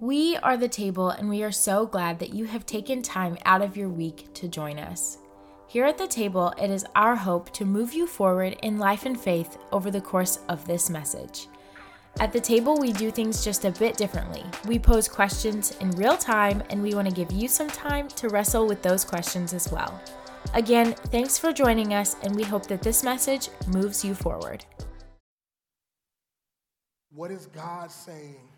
We 0.00 0.36
are 0.38 0.56
the 0.56 0.68
table, 0.68 1.10
and 1.10 1.28
we 1.28 1.44
are 1.44 1.52
so 1.52 1.86
glad 1.86 2.18
that 2.18 2.34
you 2.34 2.44
have 2.46 2.66
taken 2.66 3.02
time 3.02 3.38
out 3.44 3.62
of 3.62 3.76
your 3.76 3.88
week 3.88 4.34
to 4.34 4.48
join 4.48 4.78
us. 4.78 5.18
Here 5.68 5.84
at 5.84 5.96
the 5.96 6.08
table, 6.08 6.52
it 6.60 6.70
is 6.70 6.84
our 6.96 7.14
hope 7.14 7.52
to 7.52 7.64
move 7.64 7.94
you 7.94 8.06
forward 8.06 8.56
in 8.62 8.78
life 8.78 9.06
and 9.06 9.18
faith 9.18 9.58
over 9.70 9.90
the 9.90 10.00
course 10.00 10.40
of 10.48 10.66
this 10.66 10.90
message. 10.90 11.46
At 12.20 12.32
the 12.32 12.40
table, 12.40 12.76
we 12.78 12.92
do 12.92 13.10
things 13.10 13.44
just 13.44 13.64
a 13.64 13.70
bit 13.70 13.96
differently. 13.96 14.44
We 14.66 14.78
pose 14.78 15.08
questions 15.08 15.76
in 15.80 15.92
real 15.92 16.16
time, 16.16 16.62
and 16.68 16.82
we 16.82 16.94
want 16.94 17.08
to 17.08 17.14
give 17.14 17.32
you 17.32 17.48
some 17.48 17.68
time 17.68 18.08
to 18.08 18.28
wrestle 18.28 18.66
with 18.66 18.82
those 18.82 19.04
questions 19.04 19.54
as 19.54 19.70
well. 19.70 19.98
Again, 20.52 20.94
thanks 20.94 21.38
for 21.38 21.52
joining 21.52 21.94
us, 21.94 22.16
and 22.22 22.34
we 22.34 22.42
hope 22.42 22.66
that 22.66 22.82
this 22.82 23.02
message 23.02 23.48
moves 23.68 24.04
you 24.04 24.14
forward. 24.14 24.64
What 27.10 27.30
is 27.30 27.46
God 27.46 27.90
saying 27.90 28.48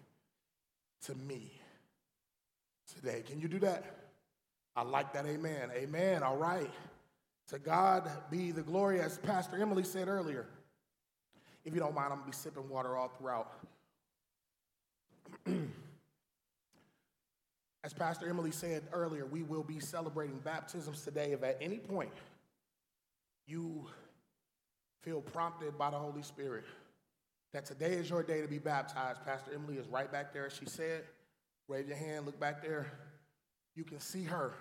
to 1.07 1.15
me 1.15 1.53
today? 2.95 3.23
Can 3.27 3.41
you 3.41 3.49
do 3.49 3.59
that? 3.61 3.85
I 4.77 4.83
like 4.83 5.13
that. 5.13 5.27
Amen. 5.27 5.71
Amen. 5.75 6.23
All 6.23 6.37
right. 6.37 6.71
To 7.49 7.59
God 7.59 8.11
be 8.31 8.51
the 8.51 8.63
glory, 8.63 9.01
as 9.01 9.19
Pastor 9.19 9.61
Emily 9.61 9.85
said 9.85 10.09
earlier. 10.09 10.47
If 11.65 11.75
you 11.75 11.81
don't 11.81 11.95
mind, 11.95 12.13
I'm 12.13 12.19
going 12.21 12.31
to 12.31 12.37
be 12.37 12.43
sipping 12.43 12.69
water 12.69 12.97
all 12.97 13.09
throughout. 13.09 13.53
As 17.85 17.93
Pastor 17.93 18.29
Emily 18.29 18.51
said 18.51 18.83
earlier, 18.93 19.27
we 19.27 19.43
will 19.43 19.63
be 19.63 19.79
celebrating 19.79 20.39
baptisms 20.39 21.03
today. 21.03 21.33
If 21.33 21.43
at 21.43 21.59
any 21.61 21.77
point 21.79 22.13
you 23.47 23.87
feel 25.03 25.21
prompted 25.21 25.77
by 25.77 25.91
the 25.91 25.99
Holy 25.99 26.23
Spirit 26.23 26.65
that 27.55 27.65
today 27.65 27.93
is 27.93 28.11
your 28.11 28.25
day 28.25 28.43
to 28.43 28.49
be 28.49 28.59
baptized, 28.59 29.25
Pastor 29.25 29.53
Emily 29.55 29.77
is 29.77 29.87
right 29.87 30.11
back 30.11 30.35
there. 30.35 30.51
She 30.51 30.67
said, 30.67 31.05
Raise 31.69 31.87
your 31.87 31.97
hand, 31.97 32.27
look 32.27 32.39
back 32.39 32.61
there. 32.63 32.87
You 33.77 33.85
can 33.85 34.01
see 34.01 34.25
her. 34.25 34.53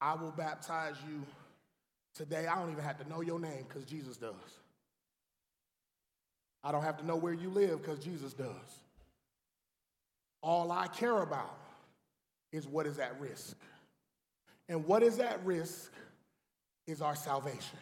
I 0.00 0.14
will 0.14 0.30
baptize 0.30 0.94
you 1.06 1.22
today. 2.14 2.46
I 2.46 2.54
don't 2.54 2.70
even 2.70 2.84
have 2.84 2.98
to 2.98 3.08
know 3.08 3.20
your 3.20 3.40
name 3.40 3.66
because 3.68 3.84
Jesus 3.84 4.16
does. 4.16 4.32
I 6.62 6.70
don't 6.70 6.82
have 6.82 6.98
to 6.98 7.06
know 7.06 7.16
where 7.16 7.34
you 7.34 7.50
live 7.50 7.82
because 7.82 7.98
Jesus 7.98 8.32
does. 8.32 8.46
All 10.42 10.70
I 10.70 10.86
care 10.86 11.20
about 11.20 11.58
is 12.52 12.66
what 12.66 12.86
is 12.86 12.98
at 12.98 13.20
risk. 13.20 13.56
And 14.68 14.86
what 14.86 15.02
is 15.02 15.18
at 15.18 15.44
risk 15.44 15.92
is 16.86 17.02
our 17.02 17.16
salvation. 17.16 17.78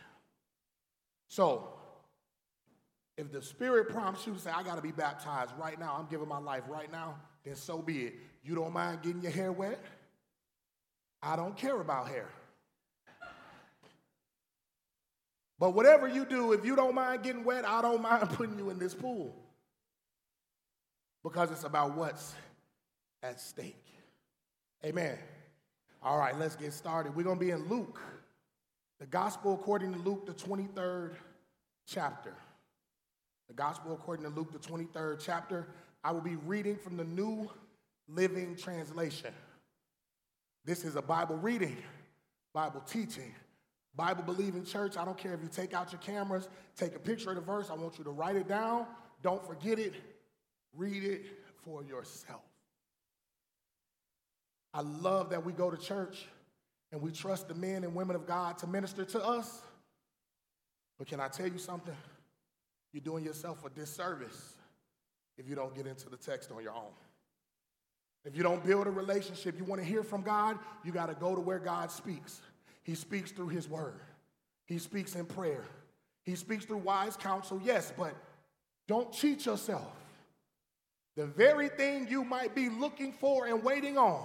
So, 1.29 1.78
if 3.19 3.33
the 3.33 3.43
Spirit 3.43 3.89
prompts 3.89 4.27
you 4.27 4.33
to 4.33 4.39
say, 4.39 4.51
I 4.51 4.63
got 4.63 4.77
to 4.77 4.83
be 4.83 4.93
baptized 4.93 5.53
right 5.59 5.79
now, 5.79 5.97
I'm 5.99 6.07
giving 6.07 6.29
my 6.29 6.39
life 6.39 6.63
right 6.69 6.91
now, 6.91 7.17
then 7.45 7.57
so 7.57 7.83
be 7.83 8.05
it. 8.05 8.15
You 8.45 8.55
don't 8.55 8.73
mind 8.73 9.03
getting 9.03 9.21
your 9.21 9.33
hair 9.33 9.51
wet? 9.51 9.81
I 11.21 11.35
don't 11.35 11.57
care 11.57 11.81
about 11.81 12.09
hair. 12.09 12.29
But 15.59 15.71
whatever 15.71 16.07
you 16.07 16.25
do, 16.25 16.53
if 16.53 16.65
you 16.65 16.77
don't 16.77 16.95
mind 16.95 17.25
getting 17.25 17.43
wet, 17.43 17.65
I 17.67 17.83
don't 17.83 18.01
mind 18.01 18.31
putting 18.35 18.57
you 18.57 18.71
in 18.71 18.79
this 18.79 18.95
pool. 18.95 19.35
Because 21.25 21.51
it's 21.51 21.65
about 21.65 21.97
what's 21.97 22.37
at 23.25 23.41
stake. 23.41 23.85
Amen. 24.85 25.19
All 26.01 26.17
right, 26.17 26.39
let's 26.39 26.55
get 26.55 26.73
started. 26.73 27.17
We're 27.17 27.25
going 27.25 27.41
to 27.41 27.45
be 27.45 27.51
in 27.51 27.69
Luke, 27.69 28.01
the 29.01 29.07
gospel 29.07 29.55
according 29.55 29.93
to 29.95 29.99
Luke, 29.99 30.25
the 30.25 30.35
23rd 30.35 31.15
chapter. 31.85 32.35
The 33.49 33.55
gospel 33.55 33.93
according 33.93 34.25
to 34.25 34.31
Luke, 34.31 34.53
the 34.53 34.59
23rd 34.59 35.21
chapter. 35.25 35.67
I 36.05 36.13
will 36.13 36.21
be 36.21 36.37
reading 36.37 36.77
from 36.77 36.97
the 36.97 37.05
New 37.05 37.51
Living 38.09 38.57
Translation. 38.57 39.33
This 40.65 40.85
is 40.85 40.97
a 40.97 41.03
Bible 41.03 41.37
reading, 41.37 41.77
Bible 42.53 42.81
teaching, 42.81 43.35
Bible 43.97 44.23
believing 44.23 44.65
church. 44.65 44.97
I 44.97 45.05
don't 45.05 45.17
care 45.17 45.33
if 45.33 45.43
you 45.43 45.49
take 45.49 45.75
out 45.75 45.93
your 45.93 46.01
cameras, 46.01 46.49
take 46.77 46.95
a 46.95 46.99
picture 46.99 47.31
of 47.31 47.37
the 47.37 47.43
verse. 47.43 47.71
I 47.71 47.75
want 47.75 47.99
you 47.99 48.05
to 48.05 48.11
write 48.11 48.37
it 48.37 48.49
down. 48.49 48.87
Don't 49.23 49.45
forget 49.47 49.79
it. 49.79 49.95
Read 50.77 51.03
it 51.03 51.27
for 51.65 51.83
yourself. 51.83 52.43
I 54.75 54.83
love 54.83 55.31
that 55.31 55.45
we 55.45 55.53
go 55.53 55.71
to 55.71 55.77
church 55.77 56.27
and 56.93 57.01
we 57.01 57.11
trust 57.11 57.49
the 57.49 57.55
men 57.55 57.85
and 57.85 57.95
women 57.95 58.15
of 58.15 58.27
God 58.27 58.59
to 58.59 58.67
minister 58.67 59.05
to 59.05 59.25
us. 59.25 59.63
But 60.99 61.09
can 61.09 61.21
I 61.21 61.29
tell 61.29 61.49
you 61.49 61.59
something? 61.59 61.95
You're 62.93 63.03
doing 63.03 63.25
yourself 63.25 63.65
a 63.65 63.71
disservice 63.71 64.55
if 65.37 65.49
you 65.49 65.55
don't 65.55 65.75
get 65.75 65.87
into 65.87 66.09
the 66.09 66.17
text 66.17 66.51
on 66.51 66.63
your 66.63 66.73
own. 66.73 66.93
If 68.25 68.37
you 68.37 68.43
don't 68.43 68.65
build 68.65 68.87
a 68.87 68.91
relationship, 68.91 69.57
you 69.59 69.65
want 69.65 69.81
to 69.81 69.87
hear 69.87 70.03
from 70.03 70.23
God, 70.23 70.59
you 70.85 70.93
got 70.93 71.07
to 71.07 71.15
go 71.15 71.35
to 71.35 71.41
where 71.41 71.59
God 71.59 71.91
speaks. 71.91 72.41
He 72.83 72.95
speaks 72.95 73.31
through 73.31 73.49
His 73.49 73.69
word, 73.69 74.01
He 74.67 74.79
speaks 74.79 75.15
in 75.15 75.27
prayer, 75.27 75.65
He 76.25 76.35
speaks 76.35 76.65
through 76.65 76.79
wise 76.79 77.17
counsel, 77.17 77.61
yes, 77.65 77.93
but 77.97 78.15
don't 78.87 79.13
cheat 79.13 79.47
yourself. 79.47 79.95
The 81.17 81.27
very 81.27 81.69
thing 81.69 82.07
you 82.09 82.25
might 82.25 82.55
be 82.55 82.69
looking 82.69 83.13
for 83.13 83.47
and 83.47 83.63
waiting 83.63 83.99
on 83.99 84.25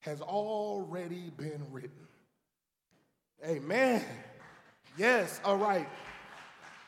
has 0.00 0.20
already 0.20 1.30
been 1.36 1.62
written. 1.72 2.06
Amen. 3.44 4.04
Yes, 4.96 5.40
all 5.44 5.56
right. 5.56 5.88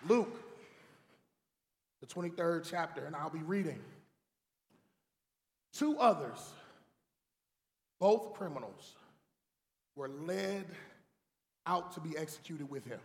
Luke, 0.07 0.50
23rd 2.13 2.67
chapter, 2.69 3.05
and 3.05 3.15
I'll 3.15 3.31
be 3.31 3.43
reading. 3.43 3.81
Two 5.73 5.97
others, 5.99 6.39
both 7.99 8.35
criminals, 8.35 8.95
were 9.95 10.09
led 10.09 10.67
out 11.67 11.93
to 11.93 12.01
be 12.01 12.17
executed 12.17 12.69
with 12.69 12.85
him. 12.85 13.01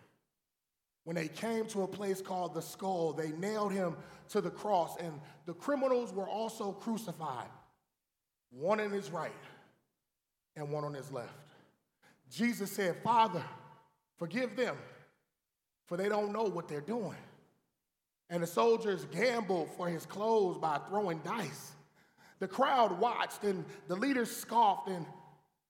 When 1.04 1.16
they 1.16 1.28
came 1.28 1.68
to 1.68 1.84
a 1.84 1.88
place 1.88 2.20
called 2.20 2.56
the 2.56 2.62
skull, 2.62 3.14
they 3.14 3.32
nailed 3.34 3.72
him 3.72 3.96
to 4.30 4.42
the 4.42 4.50
cross, 4.50 4.98
and 5.00 5.20
the 5.46 5.54
criminals 5.54 6.12
were 6.12 6.28
also 6.28 6.72
crucified, 6.72 7.50
one 8.50 8.80
on 8.80 8.90
his 8.90 9.12
right 9.12 9.32
and 10.56 10.72
one 10.72 10.84
on 10.84 10.94
his 10.94 11.12
left. 11.12 11.30
Jesus 12.32 12.72
said, 12.72 12.96
Father, 13.04 13.44
forgive 14.18 14.56
them, 14.56 14.76
for 15.86 15.96
they 15.96 16.10
don't 16.10 16.32
know 16.32 16.44
what 16.44 16.68
they're 16.68 16.82
doing. 16.82 17.16
And 18.30 18.41
the 18.41 18.47
soldiers 18.47 19.06
gambled 19.06 19.69
for 19.78 19.88
his 19.88 20.06
clothes 20.06 20.58
by 20.58 20.80
throwing 20.90 21.19
dice. 21.19 21.72
The 22.40 22.47
crowd 22.47 23.00
watched, 23.00 23.44
and 23.44 23.63
the 23.88 23.96
leaders 23.96 24.36
scoffed, 24.36 24.90
and 24.90 25.06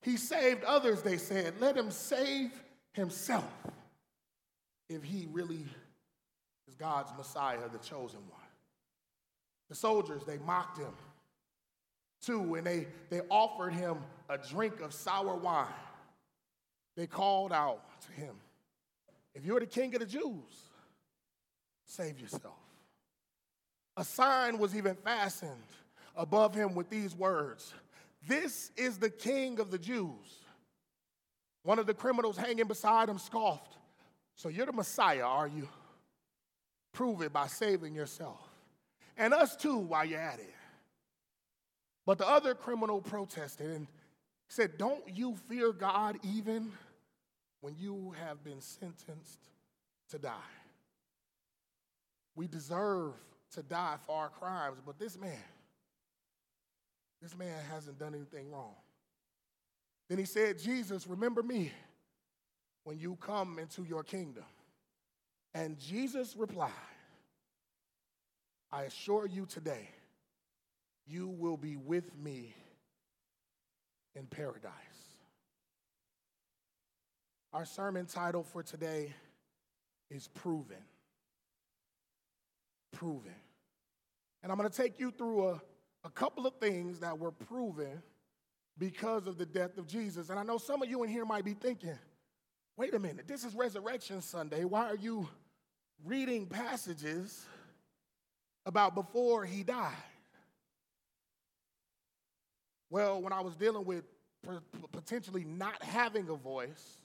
he 0.01 0.17
saved 0.17 0.63
others, 0.63 1.01
they 1.01 1.17
said. 1.17 1.55
Let 1.59 1.75
him 1.75 1.91
save 1.91 2.51
himself 2.93 3.51
if 4.89 5.03
he 5.03 5.27
really 5.31 5.65
is 6.67 6.75
God's 6.75 7.11
Messiah, 7.17 7.69
the 7.71 7.79
chosen 7.79 8.19
one. 8.29 8.41
The 9.69 9.75
soldiers, 9.75 10.23
they 10.25 10.37
mocked 10.37 10.77
him 10.77 10.93
too, 12.21 12.55
and 12.55 12.65
they, 12.65 12.87
they 13.09 13.21
offered 13.29 13.73
him 13.73 13.97
a 14.29 14.37
drink 14.37 14.79
of 14.81 14.93
sour 14.93 15.35
wine. 15.35 15.67
They 16.95 17.07
called 17.07 17.51
out 17.51 18.01
to 18.01 18.11
him, 18.11 18.35
If 19.33 19.45
you're 19.45 19.59
the 19.59 19.65
king 19.65 19.93
of 19.95 19.99
the 19.99 20.05
Jews, 20.05 20.69
save 21.85 22.19
yourself. 22.19 22.57
A 23.97 24.03
sign 24.03 24.57
was 24.57 24.75
even 24.75 24.95
fastened 24.95 25.51
above 26.15 26.53
him 26.53 26.75
with 26.75 26.89
these 26.89 27.15
words 27.15 27.73
This 28.27 28.71
is 28.75 28.97
the 28.97 29.09
king 29.09 29.59
of 29.59 29.71
the 29.71 29.77
Jews. 29.77 30.39
One 31.63 31.79
of 31.79 31.87
the 31.87 31.93
criminals 31.93 32.37
hanging 32.37 32.67
beside 32.67 33.09
him 33.09 33.17
scoffed, 33.17 33.77
So 34.35 34.49
you're 34.49 34.67
the 34.67 34.71
Messiah, 34.71 35.23
are 35.23 35.47
you? 35.47 35.67
Prove 36.93 37.21
it 37.21 37.33
by 37.33 37.47
saving 37.47 37.95
yourself. 37.95 38.39
And 39.17 39.33
us 39.33 39.55
too, 39.55 39.77
while 39.77 40.05
you're 40.05 40.19
at 40.19 40.39
it. 40.39 40.53
But 42.05 42.19
the 42.19 42.27
other 42.27 42.53
criminal 42.53 43.01
protested 43.01 43.71
and 43.71 43.87
said, 44.47 44.77
Don't 44.77 45.03
you 45.15 45.35
fear 45.47 45.71
God 45.71 46.17
even 46.23 46.71
when 47.61 47.75
you 47.79 48.13
have 48.23 48.43
been 48.43 48.61
sentenced 48.61 49.39
to 50.09 50.19
die? 50.19 50.31
We 52.35 52.47
deserve 52.47 53.13
to 53.51 53.63
die 53.63 53.95
for 54.05 54.15
our 54.15 54.29
crimes, 54.29 54.79
but 54.85 54.99
this 54.99 55.17
man, 55.17 55.31
this 57.21 57.37
man 57.37 57.57
hasn't 57.71 57.97
done 57.97 58.13
anything 58.13 58.51
wrong. 58.51 58.75
Then 60.09 60.17
he 60.17 60.25
said, 60.25 60.59
Jesus, 60.59 61.07
remember 61.07 61.41
me 61.41 61.71
when 62.83 62.99
you 62.99 63.17
come 63.21 63.57
into 63.57 63.83
your 63.83 64.03
kingdom. 64.03 64.43
And 65.53 65.79
Jesus 65.79 66.35
replied, 66.37 66.69
I 68.71 68.83
assure 68.83 69.25
you 69.25 69.45
today, 69.45 69.89
you 71.07 71.29
will 71.29 71.57
be 71.57 71.77
with 71.77 72.15
me 72.17 72.53
in 74.15 74.25
paradise. 74.25 74.73
Our 77.53 77.65
sermon 77.65 78.05
title 78.05 78.43
for 78.43 78.63
today 78.63 79.13
is 80.09 80.27
Proven. 80.27 80.83
Proven. 82.95 83.35
And 84.41 84.51
I'm 84.51 84.57
going 84.57 84.69
to 84.69 84.75
take 84.75 84.99
you 84.99 85.11
through 85.11 85.49
a, 85.49 85.61
a 86.03 86.09
couple 86.09 86.47
of 86.47 86.55
things 86.59 86.99
that 86.99 87.17
were 87.17 87.31
proven 87.31 88.01
because 88.77 89.27
of 89.27 89.37
the 89.37 89.45
death 89.45 89.77
of 89.77 89.87
Jesus. 89.87 90.29
And 90.29 90.39
I 90.39 90.43
know 90.43 90.57
some 90.57 90.81
of 90.81 90.89
you 90.89 91.03
in 91.03 91.09
here 91.09 91.25
might 91.25 91.45
be 91.45 91.53
thinking, 91.53 91.97
wait 92.77 92.93
a 92.93 92.99
minute, 92.99 93.27
this 93.27 93.43
is 93.43 93.55
Resurrection 93.55 94.21
Sunday. 94.21 94.63
Why 94.65 94.85
are 94.85 94.95
you 94.95 95.27
reading 96.03 96.45
passages 96.45 97.45
about 98.65 98.95
before 98.95 99.45
he 99.45 99.63
died? 99.63 99.93
Well, 102.89 103.21
when 103.21 103.33
I 103.33 103.41
was 103.41 103.55
dealing 103.55 103.85
with 103.85 104.05
potentially 104.91 105.43
not 105.43 105.81
having 105.81 106.29
a 106.29 106.35
voice, 106.35 106.97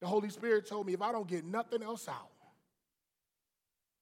the 0.00 0.06
Holy 0.06 0.28
Spirit 0.28 0.66
told 0.66 0.86
me 0.86 0.94
if 0.94 1.02
I 1.02 1.12
don't 1.12 1.26
get 1.26 1.44
nothing 1.44 1.82
else 1.82 2.08
out, 2.08 2.30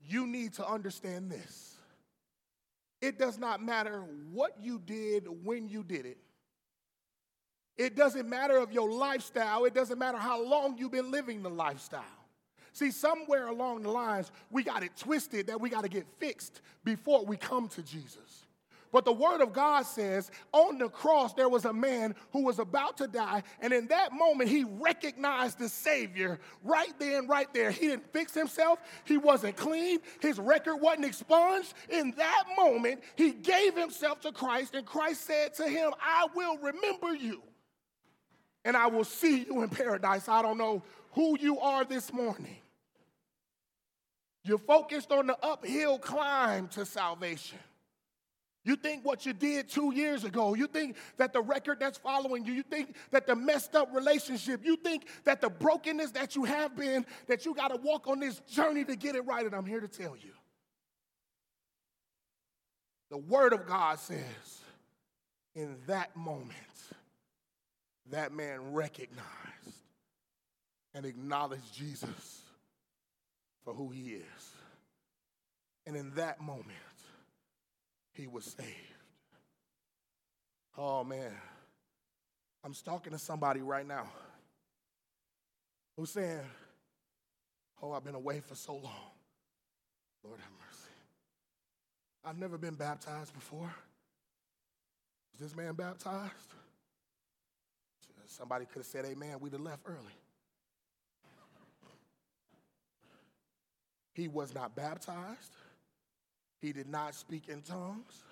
you 0.09 0.27
need 0.27 0.55
to 0.55 0.67
understand 0.67 1.31
this. 1.31 1.77
It 3.01 3.19
does 3.19 3.39
not 3.39 3.63
matter 3.63 4.05
what 4.33 4.57
you 4.61 4.79
did 4.79 5.27
when 5.45 5.69
you 5.69 5.83
did 5.83 6.07
it. 6.07 6.19
It 7.77 7.97
doesn't 7.97 8.29
matter 8.29 8.59
of 8.59 8.71
your 8.71 8.91
lifestyle. 8.91 9.65
It 9.65 9.75
doesn't 9.75 9.99
matter 9.99 10.19
how 10.19 10.43
long 10.45 10.79
you've 10.79 10.93
been 10.93 11.11
living 11.11 11.43
the 11.43 11.51
lifestyle. 11.51 12.03
See, 12.73 12.91
somewhere 12.91 13.49
along 13.49 13.83
the 13.83 13.91
lines, 13.91 14.31
we 14.51 14.63
got 14.63 14.83
it 14.83 14.97
twisted 14.97 15.49
that 15.49 15.61
we 15.61 15.69
got 15.69 15.83
to 15.83 15.89
get 15.89 16.07
fixed 16.19 16.61
before 16.85 17.25
we 17.25 17.37
come 17.37 17.69
to 17.69 17.83
Jesus. 17.83 18.47
But 18.93 19.07
the 19.07 19.13
word 19.13 19.41
of 19.41 19.55
God 19.55 19.87
says 19.87 20.31
on 20.53 20.77
the 20.77 20.91
cross 20.91 21.33
there 21.33 21.49
was 21.49 21.65
a 21.65 21.73
man 21.73 22.15
who 22.31 22.45
was 22.45 22.59
about 22.59 22.99
to 22.99 23.09
die, 23.09 23.43
and 23.61 23.73
in 23.73 23.87
that 23.89 24.13
moment 24.13 24.51
he 24.51 24.65
recognized 24.65 25.59
the 25.59 25.71
Savior 25.71 26.39
right 26.63 26.93
then, 26.99 27.27
right 27.27 27.53
there. 27.55 27.71
He 27.71 27.89
didn't 27.89 28.13
fix 28.13 28.35
himself, 28.35 28.79
he 29.05 29.17
wasn't 29.17 29.57
clean, 29.57 30.01
his 30.21 30.39
record 30.39 30.77
wasn't 30.77 31.07
expunged. 31.07 31.73
In 31.89 32.13
that 32.19 32.45
moment, 32.57 33.01
he 33.17 33.33
gave 33.33 33.75
himself 33.75 34.21
to 34.21 34.33
Christ, 34.33 34.75
and 34.75 34.85
Christ 34.85 35.27
said 35.27 35.55
to 35.55 35.67
him, 35.67 35.93
I 36.01 36.27
will 36.35 36.59
remember 36.59 37.15
you, 37.15 37.43
and 38.63 38.77
I 38.77 38.89
will 38.89 39.05
see 39.05 39.45
you 39.45 39.63
in 39.63 39.71
paradise. 39.71 40.29
I 40.29 40.43
don't 40.43 40.59
know 40.59 40.83
who 41.13 41.39
you 41.41 41.59
are 41.61 41.85
this 41.85 42.13
morning. 42.13 42.57
You're 44.45 44.59
focused 44.59 45.13
on 45.13 45.29
the 45.29 45.39
uphill 45.43 45.99
climb 45.99 46.69
to 46.69 46.85
salvation. 46.85 47.59
You 48.65 48.77
think 48.77 49.05
what 49.05 49.27
you 49.27 49.33
did 49.33 49.69
two 49.69 49.93
years 49.93 50.25
ago. 50.25 50.55
You 50.55 50.69
think 50.69 50.97
that 51.17 51.33
the 51.33 51.41
record 51.41 51.81
that's 51.81 51.99
following 51.99 52.45
you. 52.45 52.53
You 52.53 52.63
think 52.63 52.95
that 53.11 53.27
the 53.27 53.35
messed 53.35 53.75
up 53.75 53.93
relationship. 53.93 54.65
You 54.65 54.77
think 54.77 55.07
that 55.25 55.41
the 55.41 55.51
brokenness 55.51 56.13
that 56.13 56.37
you 56.37 56.45
have 56.45 56.77
been, 56.77 57.05
that 57.27 57.45
you 57.45 57.55
got 57.55 57.69
to 57.69 57.77
walk 57.77 58.07
on 58.07 58.21
this 58.21 58.39
journey 58.49 58.85
to 58.85 58.95
get 58.95 59.17
it 59.17 59.27
right. 59.27 59.45
And 59.45 59.55
I'm 59.55 59.67
here 59.67 59.81
to 59.81 59.89
tell 59.89 60.17
you 60.17 60.31
the 63.11 63.19
Word 63.19 63.53
of 63.53 63.67
God 63.67 63.99
says, 63.99 64.63
in 65.55 65.77
that 65.87 66.17
moment, 66.17 66.57
that 68.11 68.33
man 68.33 68.73
recognized 68.73 69.23
and 70.95 71.05
acknowledged 71.05 71.75
Jesus 71.75 72.43
for 73.65 73.75
who 73.75 73.91
he 73.91 74.13
is. 74.13 74.51
And 75.87 75.97
in 75.97 76.15
that 76.15 76.41
moment, 76.41 76.71
he 78.13 78.27
was 78.27 78.45
saved. 78.45 78.69
Oh 80.77 81.05
man, 81.05 81.33
I'm 82.65 82.75
talking 82.75 83.13
to 83.13 83.19
somebody 83.19 83.61
right 83.61 83.87
now 83.87 84.07
who's 85.97 86.11
saying, 86.11 86.41
Oh, 87.83 87.93
I've 87.93 88.05
been 88.05 88.15
away 88.15 88.41
for 88.41 88.55
so 88.55 88.75
long. 88.75 89.11
Lord 90.23 90.39
have 90.39 90.51
mercy. 90.53 90.93
I've 92.25 92.39
never 92.39 92.57
been 92.57 92.75
baptized 92.75 93.35
before. 93.35 93.75
Is 95.35 95.41
this 95.41 95.57
man 95.57 95.75
baptized? 95.75 96.55
Somebody 98.27 98.65
could 98.65 98.79
have 98.79 98.87
said, 98.87 99.05
Amen, 99.05 99.37
we'd 99.41 99.53
have 99.53 99.61
left 99.61 99.83
early. 99.85 100.17
He 104.15 104.29
was 104.29 104.55
not 104.55 104.77
baptized. 104.77 105.53
He 106.63 106.73
did 106.73 106.89
not 106.89 107.17
speak 107.17 107.49
in 107.49 107.61
tongues. 107.61 108.23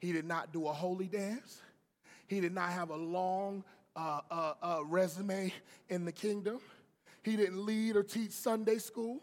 He 0.00 0.12
did 0.12 0.24
not 0.24 0.50
do 0.50 0.66
a 0.66 0.72
holy 0.72 1.06
dance. 1.06 1.60
He 2.26 2.40
did 2.40 2.54
not 2.54 2.70
have 2.70 2.88
a 2.88 2.96
long 2.96 3.62
uh, 3.94 4.20
uh, 4.30 4.52
uh, 4.62 4.80
resume 4.86 5.52
in 5.90 6.06
the 6.06 6.12
kingdom. 6.12 6.58
He 7.22 7.36
didn't 7.36 7.64
lead 7.66 7.96
or 7.96 8.02
teach 8.02 8.30
Sunday 8.30 8.78
school. 8.78 9.20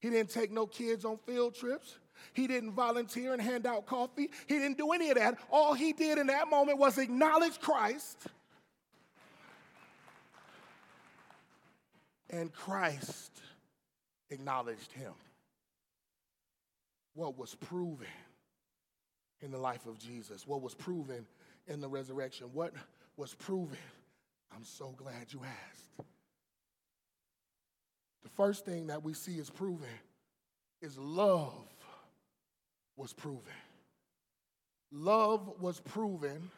He 0.00 0.10
didn't 0.10 0.28
take 0.28 0.52
no 0.52 0.66
kids 0.66 1.06
on 1.06 1.16
field 1.26 1.54
trips. 1.54 1.98
He 2.34 2.46
didn't 2.46 2.72
volunteer 2.72 3.32
and 3.32 3.40
hand 3.40 3.66
out 3.66 3.86
coffee. 3.86 4.28
He 4.46 4.58
didn't 4.58 4.76
do 4.76 4.92
any 4.92 5.08
of 5.08 5.16
that. 5.16 5.38
All 5.50 5.72
he 5.72 5.94
did 5.94 6.18
in 6.18 6.26
that 6.26 6.50
moment 6.50 6.78
was 6.78 6.98
acknowledge 6.98 7.58
Christ. 7.58 8.26
And 12.28 12.52
Christ 12.52 13.40
acknowledged 14.30 14.92
him 14.92 15.12
what 17.14 17.38
was 17.38 17.54
proven 17.54 18.06
in 19.40 19.50
the 19.50 19.58
life 19.58 19.86
of 19.86 19.98
Jesus, 19.98 20.46
what 20.46 20.62
was 20.62 20.74
proven 20.74 21.26
in 21.66 21.80
the 21.80 21.88
resurrection, 21.88 22.48
what 22.52 22.72
was 23.16 23.34
proven. 23.34 23.78
I'm 24.54 24.64
so 24.64 24.94
glad 24.96 25.32
you 25.32 25.40
asked. 25.44 26.06
The 28.22 28.28
first 28.30 28.64
thing 28.64 28.86
that 28.86 29.02
we 29.02 29.14
see 29.14 29.38
is 29.38 29.50
proven 29.50 29.88
is 30.80 30.96
love 30.98 31.68
was 32.96 33.12
proven. 33.12 33.52
Love 34.90 35.60
was 35.60 35.80
proven 35.80 36.50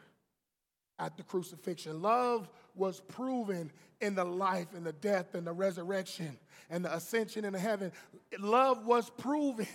at 0.99 1.17
the 1.17 1.23
crucifixion. 1.23 2.01
Love 2.01 2.49
was 2.75 2.99
proven 2.99 3.71
in 4.01 4.15
the 4.15 4.25
life 4.25 4.67
and 4.75 4.85
the 4.85 4.93
death 4.93 5.35
and 5.35 5.47
the 5.47 5.53
resurrection 5.53 6.37
and 6.69 6.83
the 6.85 6.93
ascension 6.93 7.45
into 7.45 7.59
heaven. 7.59 7.91
Love 8.39 8.85
was 8.85 9.09
proven 9.09 9.67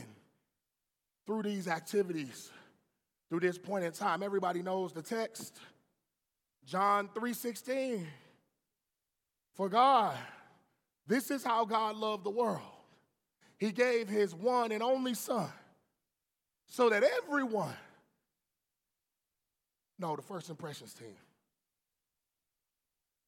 through 1.31 1.45
these 1.45 1.69
activities, 1.69 2.51
through 3.29 3.39
this 3.39 3.57
point 3.57 3.85
in 3.85 3.93
time. 3.93 4.21
Everybody 4.21 4.63
knows 4.63 4.93
the 4.93 5.01
text. 5.01 5.61
John 6.65 7.09
3:16. 7.15 8.05
For 9.55 9.69
God, 9.69 10.19
this 11.07 11.31
is 11.31 11.45
how 11.45 11.65
God 11.65 11.95
loved 11.95 12.25
the 12.25 12.31
world. 12.31 12.67
He 13.59 13.71
gave 13.71 14.09
his 14.09 14.35
one 14.35 14.73
and 14.73 14.83
only 14.83 15.15
son 15.15 15.49
so 16.67 16.91
that 16.91 17.05
everyone 17.05 17.77
no, 20.01 20.17
the 20.17 20.23
first 20.23 20.51
impressions 20.51 20.95
team. 20.95 21.15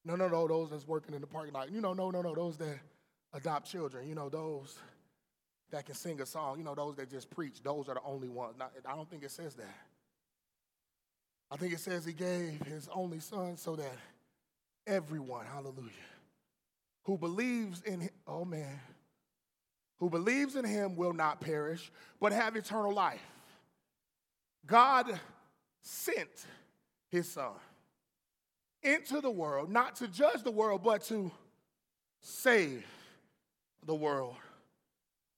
No, 0.05 0.17
no, 0.17 0.27
no, 0.27 0.49
those 0.49 0.71
that's 0.71 0.89
working 0.89 1.15
in 1.15 1.21
the 1.21 1.29
parking 1.29 1.53
lot. 1.55 1.71
You 1.71 1.81
know, 1.81 1.93
no, 1.93 2.11
no, 2.11 2.21
no, 2.21 2.35
those 2.35 2.57
that 2.57 2.81
adopt 3.33 3.71
children. 3.71 4.09
You 4.09 4.17
know, 4.17 4.29
those 4.29 4.77
that 5.73 5.87
can 5.87 5.95
sing 5.95 6.21
a 6.21 6.27
song, 6.27 6.59
you 6.59 6.65
know, 6.65 6.75
those 6.75 6.97
that 6.97 7.11
just 7.11 7.31
preach, 7.31 7.63
those 7.63 7.89
are 7.89 7.95
the 7.95 8.03
only 8.05 8.29
ones. 8.29 8.55
Not, 8.59 8.73
I 8.87 8.95
don't 8.95 9.09
think 9.09 9.25
it 9.25 9.31
says 9.31 9.55
that. 9.55 9.75
I 11.51 11.57
think 11.57 11.73
it 11.73 11.81
says 11.81 12.05
he 12.05 12.13
gave 12.13 12.61
his 12.67 12.89
only 12.95 13.21
son 13.21 13.57
so 13.57 13.77
that 13.77 13.97
everyone, 14.87 15.47
hallelujah, 15.47 15.91
who 17.05 17.19
believes 17.19 17.83
in 17.83 18.01
him, 18.01 18.11
oh 18.27 18.45
man, 18.45 18.81
who 19.99 20.11
believes 20.11 20.57
in 20.57 20.65
him 20.65 20.95
will 20.95 21.13
not 21.13 21.41
perish, 21.41 21.91
but 22.21 22.33
have 22.33 22.55
eternal 22.55 22.93
life. 22.93 23.23
God 24.67 25.19
sent 25.83 26.47
his 27.11 27.31
son 27.31 27.53
into 28.83 29.21
the 29.21 29.31
world, 29.31 29.71
not 29.71 29.97
to 29.97 30.09
judge 30.09 30.43
the 30.43 30.51
world, 30.51 30.83
but 30.83 31.03
to 31.05 31.31
save 32.21 32.85
the 33.87 33.95
world 33.95 34.37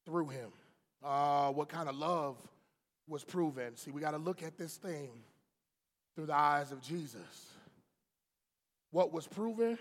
through 0.06 0.28
him. 0.28 0.50
Uh, 1.02 1.50
what 1.50 1.68
kind 1.68 1.88
of 1.88 1.96
love 1.96 2.36
was 3.08 3.24
proven? 3.24 3.76
See, 3.76 3.90
we 3.90 4.00
got 4.00 4.12
to 4.12 4.18
look 4.18 4.42
at 4.42 4.56
this 4.56 4.76
thing 4.76 5.10
through 6.14 6.26
the 6.26 6.34
eyes 6.34 6.72
of 6.72 6.80
Jesus. 6.80 7.52
What 8.90 9.12
was 9.12 9.26
proven? 9.26 9.78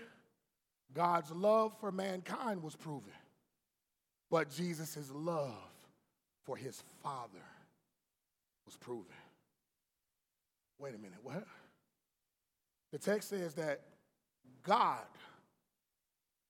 God's 0.92 1.30
love 1.30 1.72
for 1.80 1.90
mankind 1.90 2.62
was 2.62 2.76
proven, 2.76 3.12
but 4.30 4.50
Jesus' 4.50 5.10
love 5.12 5.54
for 6.44 6.56
his 6.56 6.82
Father 7.02 7.42
was 8.64 8.76
proven. 8.76 9.04
Wait 10.78 10.94
a 10.94 10.98
minute, 10.98 11.18
what? 11.22 11.44
The 12.92 12.98
text 12.98 13.30
says 13.30 13.54
that 13.54 13.80
God 14.62 14.98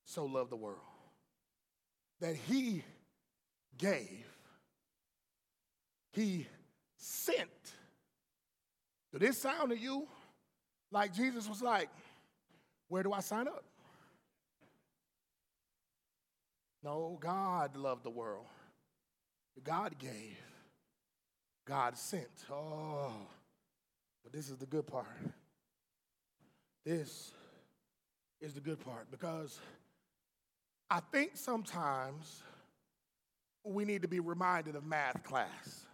so 0.05 0.27
loved 0.27 0.51
the 0.51 0.57
world 0.57 0.79
that 2.21 2.37
he 2.37 2.83
gave, 3.79 4.27
he 6.13 6.47
sent. 6.97 7.49
Did 9.13 9.23
this 9.23 9.41
sound 9.41 9.71
to 9.71 9.79
you 9.79 10.07
like 10.91 11.13
Jesus 11.13 11.49
was 11.49 11.63
like, 11.63 11.89
Where 12.89 13.03
do 13.03 13.13
I 13.13 13.21
sign 13.21 13.49
up? 13.49 13.65
No, 16.83 17.17
God 17.21 17.77
loved 17.77 18.05
the 18.05 18.11
world. 18.11 18.45
God 19.63 19.99
gave. 19.99 20.39
God 21.65 21.97
sent. 21.97 22.29
Oh, 22.51 23.13
But 24.23 24.33
this 24.33 24.51
is 24.51 24.59
the 24.59 24.67
good 24.67 24.87
part. 24.87 25.07
This 26.85 27.33
is 28.41 28.53
the 28.53 28.61
good 28.61 28.79
part 28.81 29.11
because 29.11 29.59
I 30.91 31.01
think 31.01 31.37
sometimes 31.37 32.43
we 33.65 33.85
need 33.85 34.03
to 34.03 34.09
be 34.09 34.21
reminded 34.21 34.77
of 34.77 34.85
math 34.85 35.23
class. 35.25 35.87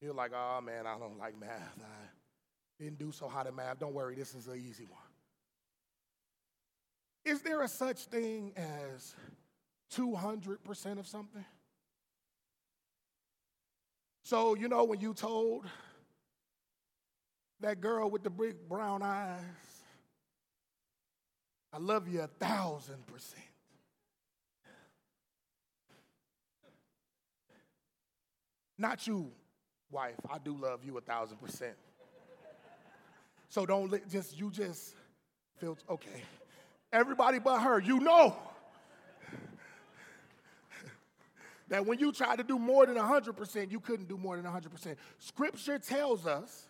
You're 0.00 0.14
like, 0.14 0.32
oh 0.34 0.60
man, 0.60 0.86
I 0.86 0.98
don't 0.98 1.18
like 1.18 1.38
math. 1.38 1.78
I 1.80 2.82
didn't 2.82 2.98
do 2.98 3.10
so 3.10 3.26
hot 3.28 3.46
at 3.46 3.54
math. 3.54 3.78
Don't 3.78 3.94
worry, 3.94 4.14
this 4.14 4.34
is 4.34 4.46
an 4.46 4.56
easy 4.56 4.84
one. 4.84 5.00
Is 7.24 7.40
there 7.40 7.62
a 7.62 7.68
such 7.68 8.04
thing 8.04 8.52
as 8.56 9.14
200% 9.94 10.98
of 10.98 11.06
something? 11.06 11.44
So, 14.24 14.54
you 14.54 14.68
know, 14.68 14.84
when 14.84 15.00
you 15.00 15.14
told 15.14 15.66
that 17.60 17.80
girl 17.80 18.10
with 18.10 18.22
the 18.22 18.30
big 18.30 18.68
brown 18.68 19.02
eyes, 19.02 19.40
I 21.72 21.78
love 21.78 22.08
you 22.08 22.20
a 22.20 22.26
thousand 22.26 23.06
percent. 23.06 23.42
Not 28.84 29.06
you, 29.06 29.30
wife. 29.90 30.20
I 30.30 30.36
do 30.36 30.54
love 30.54 30.84
you 30.84 30.98
a 30.98 31.00
thousand 31.00 31.38
percent. 31.38 31.72
So 33.48 33.64
don't 33.64 33.90
let, 33.90 34.06
just, 34.10 34.38
you 34.38 34.50
just 34.50 34.94
feel, 35.56 35.78
okay. 35.88 36.22
Everybody 36.92 37.38
but 37.38 37.60
her, 37.60 37.80
you 37.80 37.98
know 38.00 38.36
that 41.68 41.86
when 41.86 41.98
you 41.98 42.12
tried 42.12 42.36
to 42.36 42.44
do 42.44 42.58
more 42.58 42.84
than 42.84 42.96
100%, 42.96 43.70
you 43.70 43.80
couldn't 43.80 44.06
do 44.06 44.18
more 44.18 44.36
than 44.36 44.44
100%. 44.44 44.96
Scripture 45.18 45.78
tells 45.78 46.26
us 46.26 46.66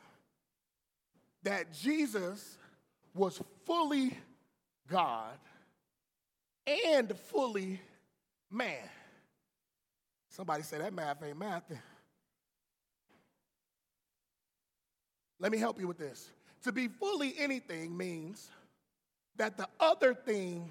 that 1.43 1.73
Jesus 1.73 2.59
was 3.13 3.43
fully 3.67 4.17
God 4.89 5.37
and 6.65 7.13
fully 7.27 7.81
man. 8.53 8.89
Somebody 10.29 10.63
say 10.63 10.79
that 10.79 10.95
math 10.95 11.21
ain't 11.25 11.39
math. 11.39 11.65
Let 15.45 15.53
me 15.53 15.59
help 15.59 15.79
you 15.79 15.87
with 15.87 15.99
this. 15.99 16.31
To 16.63 16.73
be 16.73 16.89
fully 16.89 17.35
anything 17.39 17.95
means 17.95 18.49
that 19.37 19.59
the 19.59 19.69
other 19.79 20.15
thing 20.15 20.71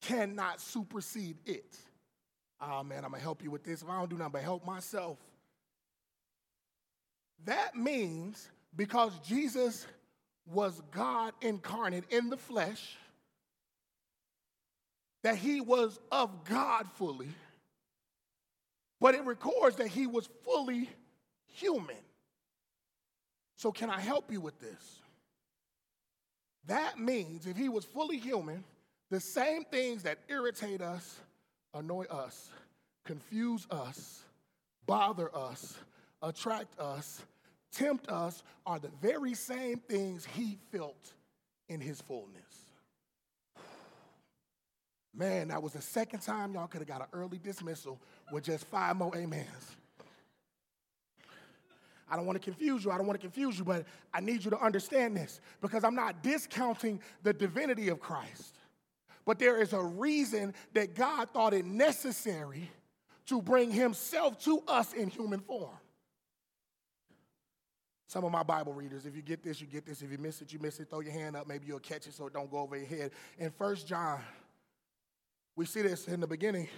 cannot 0.00 0.60
supersede 0.60 1.36
it. 1.44 1.76
Oh 2.60 2.84
man, 2.84 3.04
I'm 3.04 3.10
gonna 3.10 3.20
help 3.20 3.42
you 3.42 3.50
with 3.50 3.64
this. 3.64 3.82
If 3.82 3.88
I 3.88 3.98
don't 3.98 4.08
do 4.08 4.16
nothing 4.16 4.34
but 4.34 4.42
help 4.42 4.64
myself. 4.64 5.18
That 7.44 7.74
means 7.74 8.48
because 8.76 9.18
Jesus 9.26 9.84
was 10.46 10.80
God 10.92 11.32
incarnate 11.40 12.04
in 12.10 12.30
the 12.30 12.36
flesh, 12.36 12.96
that 15.24 15.34
he 15.34 15.60
was 15.60 15.98
of 16.12 16.44
God 16.44 16.86
fully, 16.94 17.30
but 19.00 19.16
it 19.16 19.24
records 19.24 19.74
that 19.78 19.88
he 19.88 20.06
was 20.06 20.28
fully 20.44 20.88
human. 21.48 21.96
So, 23.58 23.72
can 23.72 23.90
I 23.90 23.98
help 23.98 24.30
you 24.30 24.40
with 24.40 24.60
this? 24.60 25.00
That 26.66 27.00
means 27.00 27.44
if 27.44 27.56
he 27.56 27.68
was 27.68 27.84
fully 27.84 28.16
human, 28.16 28.62
the 29.10 29.18
same 29.18 29.64
things 29.64 30.04
that 30.04 30.18
irritate 30.28 30.80
us, 30.80 31.18
annoy 31.74 32.04
us, 32.04 32.50
confuse 33.04 33.66
us, 33.72 34.22
bother 34.86 35.34
us, 35.36 35.76
attract 36.22 36.78
us, 36.78 37.20
tempt 37.72 38.08
us 38.08 38.44
are 38.64 38.78
the 38.78 38.92
very 39.02 39.34
same 39.34 39.78
things 39.78 40.24
he 40.24 40.56
felt 40.70 41.12
in 41.68 41.80
his 41.80 42.00
fullness. 42.00 42.44
Man, 45.12 45.48
that 45.48 45.60
was 45.60 45.72
the 45.72 45.82
second 45.82 46.20
time 46.20 46.54
y'all 46.54 46.68
could 46.68 46.80
have 46.80 46.86
got 46.86 47.00
an 47.00 47.08
early 47.12 47.38
dismissal 47.38 48.00
with 48.30 48.44
just 48.44 48.64
five 48.66 48.94
more 48.94 49.16
amens. 49.16 49.76
I 52.10 52.16
don't 52.16 52.26
want 52.26 52.40
to 52.40 52.44
confuse 52.44 52.84
you. 52.84 52.90
I 52.90 52.96
don't 52.96 53.06
want 53.06 53.20
to 53.20 53.26
confuse 53.26 53.58
you, 53.58 53.64
but 53.64 53.84
I 54.12 54.20
need 54.20 54.44
you 54.44 54.50
to 54.50 54.58
understand 54.58 55.16
this 55.16 55.40
because 55.60 55.84
I'm 55.84 55.94
not 55.94 56.22
discounting 56.22 57.00
the 57.22 57.32
divinity 57.32 57.88
of 57.88 58.00
Christ. 58.00 58.56
But 59.26 59.38
there 59.38 59.60
is 59.60 59.74
a 59.74 59.82
reason 59.82 60.54
that 60.72 60.94
God 60.94 61.30
thought 61.30 61.52
it 61.52 61.66
necessary 61.66 62.70
to 63.26 63.42
bring 63.42 63.70
himself 63.70 64.42
to 64.44 64.62
us 64.66 64.94
in 64.94 65.08
human 65.08 65.40
form. 65.40 65.76
Some 68.06 68.24
of 68.24 68.32
my 68.32 68.42
Bible 68.42 68.72
readers, 68.72 69.04
if 69.04 69.14
you 69.14 69.20
get 69.20 69.42
this, 69.42 69.60
you 69.60 69.66
get 69.66 69.84
this. 69.84 70.00
If 70.00 70.10
you 70.10 70.16
miss 70.16 70.40
it, 70.40 70.50
you 70.50 70.58
miss 70.58 70.80
it. 70.80 70.88
Throw 70.88 71.00
your 71.00 71.12
hand 71.12 71.36
up. 71.36 71.46
Maybe 71.46 71.66
you'll 71.66 71.78
catch 71.78 72.06
it 72.06 72.14
so 72.14 72.26
it 72.26 72.32
don't 72.32 72.50
go 72.50 72.58
over 72.60 72.74
your 72.74 72.86
head. 72.86 73.10
In 73.38 73.50
First 73.50 73.86
John, 73.86 74.22
we 75.56 75.66
see 75.66 75.82
this 75.82 76.08
in 76.08 76.20
the 76.20 76.26
beginning. 76.26 76.68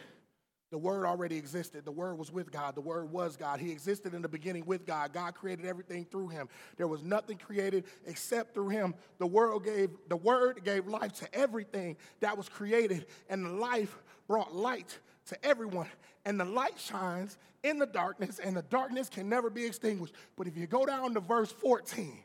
The 0.70 0.78
Word 0.78 1.04
already 1.04 1.36
existed. 1.36 1.84
The 1.84 1.90
Word 1.90 2.16
was 2.16 2.32
with 2.32 2.52
God. 2.52 2.76
The 2.76 2.80
Word 2.80 3.10
was 3.10 3.36
God. 3.36 3.58
He 3.58 3.72
existed 3.72 4.14
in 4.14 4.22
the 4.22 4.28
beginning 4.28 4.64
with 4.66 4.86
God. 4.86 5.12
God 5.12 5.34
created 5.34 5.66
everything 5.66 6.04
through 6.04 6.28
Him. 6.28 6.48
There 6.76 6.86
was 6.86 7.02
nothing 7.02 7.38
created 7.38 7.84
except 8.06 8.54
through 8.54 8.68
Him. 8.68 8.94
The 9.18 9.26
world 9.26 9.64
gave 9.64 9.90
the 10.08 10.16
Word 10.16 10.62
gave 10.64 10.86
life 10.86 11.12
to 11.14 11.34
everything 11.34 11.96
that 12.20 12.36
was 12.36 12.48
created, 12.48 13.06
and 13.28 13.44
the 13.44 13.50
life 13.50 13.98
brought 14.28 14.54
light 14.54 14.98
to 15.26 15.44
everyone. 15.44 15.88
And 16.24 16.38
the 16.38 16.44
light 16.44 16.78
shines 16.78 17.36
in 17.64 17.78
the 17.78 17.86
darkness, 17.86 18.38
and 18.38 18.56
the 18.56 18.62
darkness 18.62 19.08
can 19.08 19.28
never 19.28 19.50
be 19.50 19.64
extinguished. 19.64 20.14
But 20.36 20.46
if 20.46 20.56
you 20.56 20.66
go 20.66 20.86
down 20.86 21.14
to 21.14 21.20
verse 21.20 21.50
14, 21.50 22.16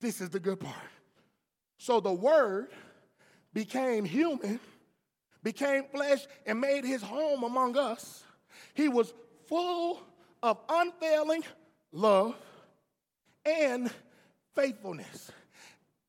this 0.00 0.20
is 0.20 0.30
the 0.30 0.40
good 0.40 0.58
part. 0.58 0.76
So 1.78 2.00
the 2.00 2.12
Word 2.12 2.70
became 3.54 4.04
human 4.04 4.58
became 5.42 5.84
flesh 5.84 6.26
and 6.46 6.60
made 6.60 6.84
his 6.84 7.02
home 7.02 7.42
among 7.42 7.76
us. 7.76 8.24
He 8.74 8.88
was 8.88 9.12
full 9.46 10.00
of 10.42 10.58
unfailing 10.68 11.44
love 11.92 12.36
and 13.44 13.90
faithfulness. 14.54 15.30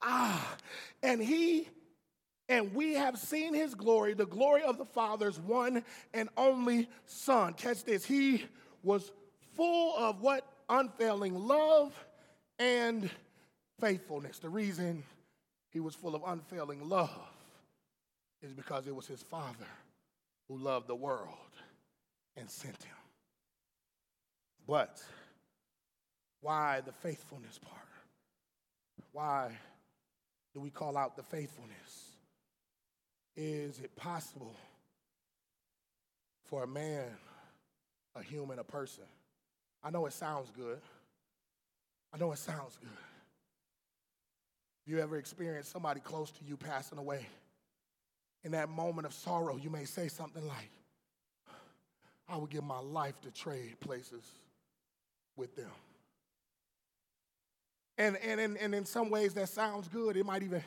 Ah, 0.01 0.55
and 1.01 1.21
he 1.21 1.67
and 2.49 2.73
we 2.75 2.93
have 2.93 3.17
seen 3.17 3.53
his 3.53 3.73
glory, 3.73 4.13
the 4.13 4.25
glory 4.25 4.63
of 4.63 4.77
the 4.77 4.85
Father's 4.85 5.39
one 5.39 5.83
and 6.13 6.29
only 6.35 6.89
Son. 7.05 7.53
Catch 7.53 7.85
this. 7.85 8.05
He 8.05 8.45
was 8.83 9.11
full 9.55 9.95
of 9.97 10.21
what? 10.21 10.45
Unfailing 10.69 11.35
love 11.35 11.93
and 12.59 13.09
faithfulness. 13.79 14.39
The 14.39 14.49
reason 14.49 15.03
he 15.69 15.79
was 15.79 15.95
full 15.95 16.15
of 16.15 16.23
unfailing 16.25 16.87
love 16.87 17.32
is 18.43 18.53
because 18.53 18.85
it 18.87 18.95
was 18.95 19.07
his 19.07 19.23
Father 19.23 19.67
who 20.47 20.57
loved 20.57 20.87
the 20.87 20.95
world 20.95 21.29
and 22.35 22.49
sent 22.49 22.83
him. 22.83 22.95
But 24.67 25.01
why 26.41 26.81
the 26.85 26.91
faithfulness 26.91 27.57
part? 27.57 27.79
Why 29.13 29.51
do 30.53 30.59
we 30.59 30.69
call 30.69 30.97
out 30.97 31.15
the 31.15 31.23
faithfulness? 31.23 32.09
Is 33.35 33.79
it 33.79 33.95
possible 33.95 34.55
for 36.45 36.63
a 36.63 36.67
man, 36.67 37.05
a 38.15 38.21
human, 38.21 38.59
a 38.59 38.63
person? 38.63 39.05
I 39.83 39.89
know 39.89 40.05
it 40.05 40.13
sounds 40.13 40.51
good. 40.51 40.79
I 42.13 42.17
know 42.17 42.31
it 42.31 42.37
sounds 42.37 42.77
good. 42.79 42.89
Have 44.85 44.93
you 44.93 44.99
ever 44.99 45.17
experienced 45.17 45.71
somebody 45.71 45.99
close 45.99 46.29
to 46.31 46.43
you 46.45 46.57
passing 46.57 46.97
away? 46.97 47.25
In 48.43 48.51
that 48.51 48.69
moment 48.69 49.05
of 49.07 49.13
sorrow, 49.13 49.57
you 49.57 49.69
may 49.69 49.85
say 49.85 50.07
something 50.07 50.45
like, 50.47 50.69
I 52.27 52.37
would 52.37 52.49
give 52.49 52.63
my 52.63 52.79
life 52.79 53.19
to 53.21 53.31
trade 53.31 53.79
places 53.79 54.23
with 55.35 55.55
them. 55.55 55.71
And, 57.97 58.17
and, 58.17 58.39
and, 58.39 58.57
and 58.57 58.73
in 58.73 58.85
some 58.85 59.09
ways, 59.09 59.33
that 59.35 59.49
sounds 59.49 59.87
good. 59.87 60.17
It 60.17 60.25
might 60.25 60.43
even 60.43 60.63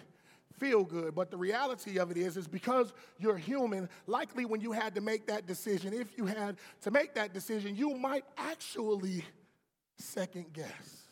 feel 0.58 0.84
good. 0.84 1.14
But 1.14 1.30
the 1.30 1.36
reality 1.36 1.98
of 1.98 2.10
it 2.10 2.16
is, 2.16 2.36
is 2.36 2.46
because 2.46 2.92
you're 3.18 3.36
human, 3.36 3.88
likely 4.06 4.44
when 4.44 4.60
you 4.60 4.72
had 4.72 4.94
to 4.94 5.00
make 5.00 5.26
that 5.26 5.46
decision, 5.46 5.92
if 5.92 6.16
you 6.16 6.26
had 6.26 6.56
to 6.82 6.90
make 6.90 7.14
that 7.14 7.32
decision, 7.32 7.74
you 7.74 7.94
might 7.96 8.24
actually 8.36 9.24
second 9.98 10.52
guess. 10.52 11.05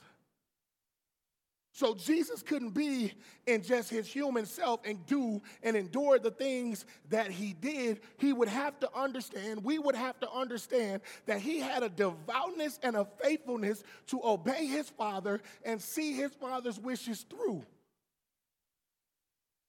So 1.75 1.93
Jesus 1.93 2.41
couldn't 2.41 2.71
be 2.71 3.13
in 3.49 3.61
just 3.61 3.91
his 3.91 4.07
human 4.07 4.47
self 4.47 4.79
and 4.85 5.05
do 5.07 5.43
and 5.61 5.77
endure 5.77 6.21
the 6.21 6.31
things 6.31 6.87
that 7.11 7.33
he 7.33 7.53
did. 7.53 8.01
He 8.19 8.33
would 8.33 8.47
have 8.47 8.79
to 8.79 8.89
understand, 8.97 9.65
we 9.65 9.81
would 9.81 9.97
have 9.97 10.21
to 10.21 10.31
understand 10.31 11.03
that 11.27 11.41
he 11.41 11.59
had 11.59 11.83
a 11.83 11.89
devoutness 11.89 12.79
and 12.85 12.95
a 12.95 13.05
faithfulness 13.21 13.83
to 14.07 14.21
obey 14.23 14.67
his 14.67 14.89
father 14.89 15.41
and 15.65 15.83
see 15.83 16.13
his 16.13 16.33
father's 16.35 16.79
wishes 16.79 17.27
through. 17.29 17.67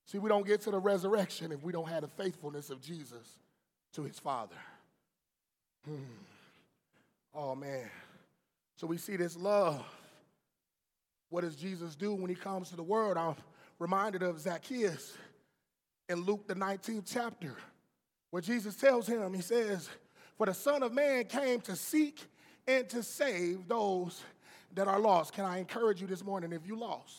See, 0.06 0.20
we 0.20 0.30
don't 0.30 0.46
get 0.46 0.62
to 0.62 0.72
the 0.72 0.80
resurrection 0.80 1.52
if 1.52 1.64
we 1.64 1.72
don't 1.72 1.90
have 1.90 2.02
the 2.02 2.24
faithfulness 2.24 2.70
of 2.70 2.82
Jesus 2.82 3.40
to 3.94 4.04
his 4.04 4.20
father. 4.20 4.58
Hmm. 5.88 5.96
Oh 7.34 7.56
man. 7.56 7.90
So 8.76 8.86
we 8.86 8.98
see 8.98 9.16
this 9.16 9.36
love 9.36 9.84
What 11.36 11.44
does 11.44 11.58
Jesus 11.58 11.98
do 11.98 12.14
when 12.14 12.30
he 12.30 12.36
comes 12.36 12.70
to 12.70 12.78
the 12.78 12.84
world? 12.84 13.18
I'm 13.18 13.36
reminded 13.78 14.24
of 14.24 14.40
Zacchaeus 14.40 15.18
in 16.08 16.22
Luke, 16.22 16.48
the 16.48 16.56
19th 16.56 17.04
chapter, 17.06 17.58
where 18.30 18.42
Jesus 18.42 18.78
tells 18.78 19.06
him, 19.06 19.34
He 19.34 19.42
says, 19.42 19.90
For 20.38 20.46
the 20.46 20.54
Son 20.54 20.82
of 20.82 20.94
Man 20.94 21.26
came 21.26 21.60
to 21.60 21.76
seek 21.76 22.24
and 22.66 22.88
to 22.88 23.04
save 23.04 23.68
those 23.68 24.24
that 24.76 24.88
are 24.88 24.98
lost. 24.98 25.34
Can 25.34 25.44
I 25.44 25.58
encourage 25.58 26.00
you 26.00 26.08
this 26.08 26.24
morning 26.24 26.54
if 26.54 26.66
you 26.66 26.80
lost? 26.80 27.14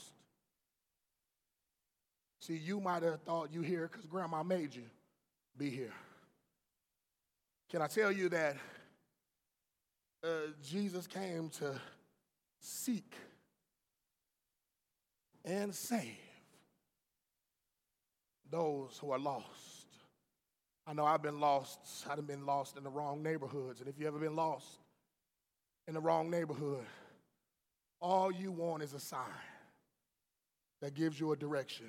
See, 2.41 2.57
you 2.57 2.81
might 2.81 3.03
have 3.03 3.21
thought 3.21 3.53
you 3.53 3.61
here 3.61 3.87
because 3.93 4.07
grandma 4.07 4.43
made 4.43 4.75
you 4.75 4.85
be 5.59 5.69
here. 5.69 5.93
Can 7.69 7.83
I 7.83 7.87
tell 7.87 8.11
you 8.11 8.31
that 8.31 8.57
uh, 10.25 10.29
Jesus 10.63 11.07
came 11.07 11.51
to 11.59 11.79
seek 12.61 13.13
and 15.47 15.73
save 15.75 16.19
those 18.51 18.99
who 19.01 19.13
are 19.13 19.19
lost. 19.19 19.47
I 20.87 20.93
know 20.93 21.05
I've 21.05 21.23
been 21.23 21.41
lost. 21.41 21.81
I've 22.11 22.27
been 22.27 22.45
lost 22.45 22.77
in 22.77 22.85
the 22.85 22.91
wrong 22.91 23.23
neighborhoods. 23.23 23.81
And 23.81 23.89
if 23.89 23.99
you've 23.99 24.09
ever 24.09 24.19
been 24.19 24.37
lost 24.37 24.67
in 25.89 25.95
the 25.95 26.01
wrong 26.01 26.31
neighborhood, 26.31 26.85
all 28.01 28.31
you 28.31 28.53
want 28.53 28.83
is 28.83 28.93
a 28.93 29.01
sign 29.01 29.21
that 30.81 30.95
gives 30.95 31.19
you 31.19 31.33
a 31.33 31.37
direction. 31.37 31.87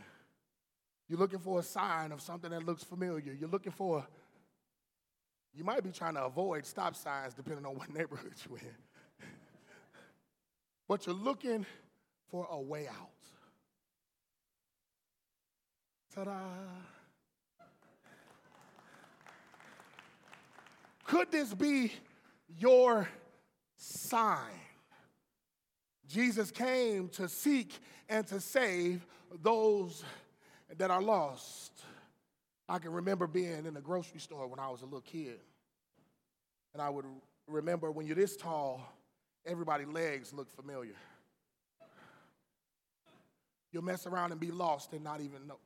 You're 1.10 1.20
looking 1.20 1.40
for 1.40 1.60
a 1.60 1.64
sign 1.64 2.12
of 2.12 2.22
something 2.22 2.52
that 2.52 2.66
looks 2.66 2.84
familiar. 2.84 3.34
You're 3.34 3.50
looking 3.50 3.72
for, 3.72 4.06
you 5.54 5.64
might 5.64 5.84
be 5.84 5.92
trying 5.92 6.16
to 6.16 6.26
avoid 6.26 6.66
stop 6.66 6.96
signs 6.96 7.34
depending 7.34 7.66
on 7.66 7.76
what 7.76 7.94
neighborhood 7.94 8.34
you're 8.48 8.60
in. 8.60 9.28
but 10.88 11.06
you're 11.06 11.16
looking 11.16 11.66
for 12.30 12.48
a 12.50 12.60
way 12.60 12.88
out. 12.88 13.10
Ta 16.18 16.24
da! 16.24 16.34
Could 21.04 21.32
this 21.32 21.54
be 21.54 21.92
your 22.58 23.08
sign? 23.76 24.40
Jesus 26.08 26.50
came 26.50 27.10
to 27.10 27.30
seek 27.30 27.78
and 28.10 28.26
to 28.26 28.40
save 28.40 29.06
those 29.44 30.04
that 30.80 30.90
are 30.90 31.04
lost. 31.04 31.84
I 32.68 32.80
can 32.80 32.94
remember 32.94 33.28
being 33.28 33.68
in 33.68 33.76
the 33.76 33.82
grocery 33.82 34.20
store 34.20 34.48
when 34.48 34.60
I 34.60 34.70
was 34.72 34.82
a 34.82 34.86
little 34.86 35.02
kid. 35.02 35.38
And 36.74 36.82
I 36.82 36.90
would 36.90 37.06
remember 37.48 37.92
when 37.92 38.08
you're 38.08 38.16
this 38.16 38.36
tall, 38.36 38.82
everybody's 39.46 39.90
legs 39.90 40.34
look 40.34 40.50
familiar. 40.50 40.96
You'll 43.72 43.84
mess 43.84 44.08
around 44.08 44.32
and 44.32 44.40
be 44.40 44.50
lost 44.50 44.94
and 44.94 45.04
not 45.04 45.22
even 45.22 45.46
know. 45.46 45.60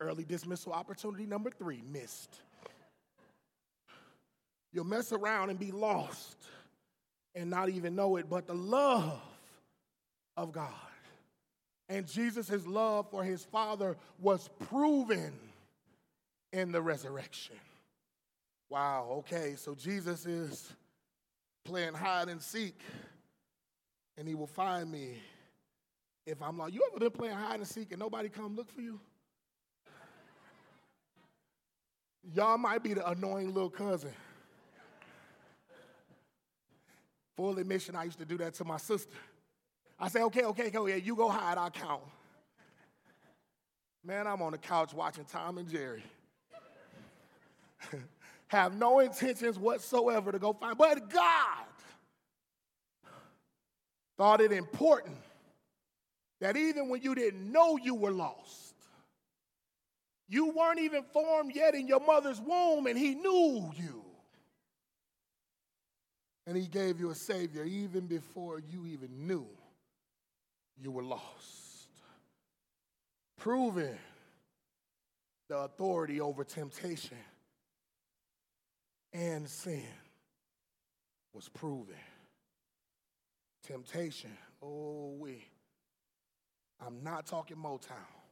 Early 0.00 0.24
dismissal 0.24 0.72
opportunity 0.72 1.26
number 1.26 1.50
three 1.50 1.82
missed. 1.90 2.40
You'll 4.72 4.84
mess 4.84 5.12
around 5.12 5.50
and 5.50 5.58
be 5.58 5.70
lost 5.70 6.36
and 7.34 7.48
not 7.48 7.68
even 7.68 7.94
know 7.94 8.16
it, 8.16 8.28
but 8.28 8.46
the 8.46 8.54
love 8.54 9.20
of 10.36 10.52
God 10.52 10.72
and 11.88 12.06
Jesus' 12.06 12.66
love 12.66 13.10
for 13.10 13.22
his 13.22 13.44
Father 13.44 13.96
was 14.20 14.48
proven 14.68 15.32
in 16.52 16.72
the 16.72 16.80
resurrection. 16.80 17.56
Wow, 18.70 19.08
okay, 19.18 19.54
so 19.56 19.74
Jesus 19.74 20.26
is 20.26 20.72
playing 21.64 21.94
hide 21.94 22.28
and 22.28 22.40
seek, 22.40 22.78
and 24.16 24.26
he 24.26 24.34
will 24.34 24.46
find 24.46 24.90
me 24.90 25.18
if 26.26 26.42
I'm 26.42 26.56
like, 26.56 26.72
you 26.72 26.82
ever 26.90 26.98
been 26.98 27.10
playing 27.10 27.36
hide 27.36 27.56
and 27.56 27.68
seek 27.68 27.92
and 27.92 28.00
nobody 28.00 28.30
come 28.30 28.56
look 28.56 28.70
for 28.70 28.80
you? 28.80 28.98
Y'all 32.32 32.56
might 32.56 32.82
be 32.82 32.94
the 32.94 33.06
annoying 33.08 33.52
little 33.52 33.70
cousin. 33.70 34.12
Full 37.36 37.58
admission, 37.58 37.96
I 37.96 38.04
used 38.04 38.18
to 38.18 38.24
do 38.24 38.38
that 38.38 38.54
to 38.54 38.64
my 38.64 38.76
sister. 38.76 39.12
I 39.98 40.08
say, 40.08 40.22
okay, 40.22 40.44
okay, 40.44 40.70
okay, 40.74 40.98
you 40.98 41.16
go 41.16 41.28
hide, 41.28 41.58
I'll 41.58 41.70
count. 41.70 42.02
Man, 44.04 44.26
I'm 44.26 44.42
on 44.42 44.52
the 44.52 44.58
couch 44.58 44.92
watching 44.94 45.24
Tom 45.24 45.58
and 45.58 45.68
Jerry. 45.68 46.04
Have 48.48 48.76
no 48.76 49.00
intentions 49.00 49.58
whatsoever 49.58 50.30
to 50.30 50.38
go 50.38 50.52
find, 50.52 50.76
but 50.78 51.10
God 51.10 51.64
thought 54.16 54.40
it 54.40 54.52
important 54.52 55.16
that 56.40 56.56
even 56.56 56.88
when 56.88 57.02
you 57.02 57.14
didn't 57.14 57.50
know 57.50 57.76
you 57.76 57.94
were 57.94 58.10
lost, 58.10 58.63
you 60.28 60.50
weren't 60.50 60.80
even 60.80 61.02
formed 61.12 61.54
yet 61.54 61.74
in 61.74 61.86
your 61.86 62.00
mother's 62.00 62.40
womb, 62.40 62.86
and 62.86 62.98
He 62.98 63.14
knew 63.14 63.70
you. 63.76 64.02
And 66.46 66.56
He 66.56 66.66
gave 66.66 67.00
you 67.00 67.10
a 67.10 67.14
Savior 67.14 67.64
even 67.64 68.06
before 68.06 68.60
you 68.60 68.86
even 68.86 69.26
knew 69.26 69.46
you 70.80 70.90
were 70.90 71.02
lost. 71.02 71.88
Proving 73.36 73.98
the 75.48 75.58
authority 75.58 76.20
over 76.20 76.44
temptation 76.44 77.18
and 79.12 79.48
sin 79.48 79.84
was 81.32 81.48
proven. 81.48 81.94
Temptation, 83.66 84.30
oh, 84.62 85.14
we. 85.18 85.44
I'm 86.84 87.02
not 87.02 87.26
talking 87.26 87.56
Motown. 87.56 88.23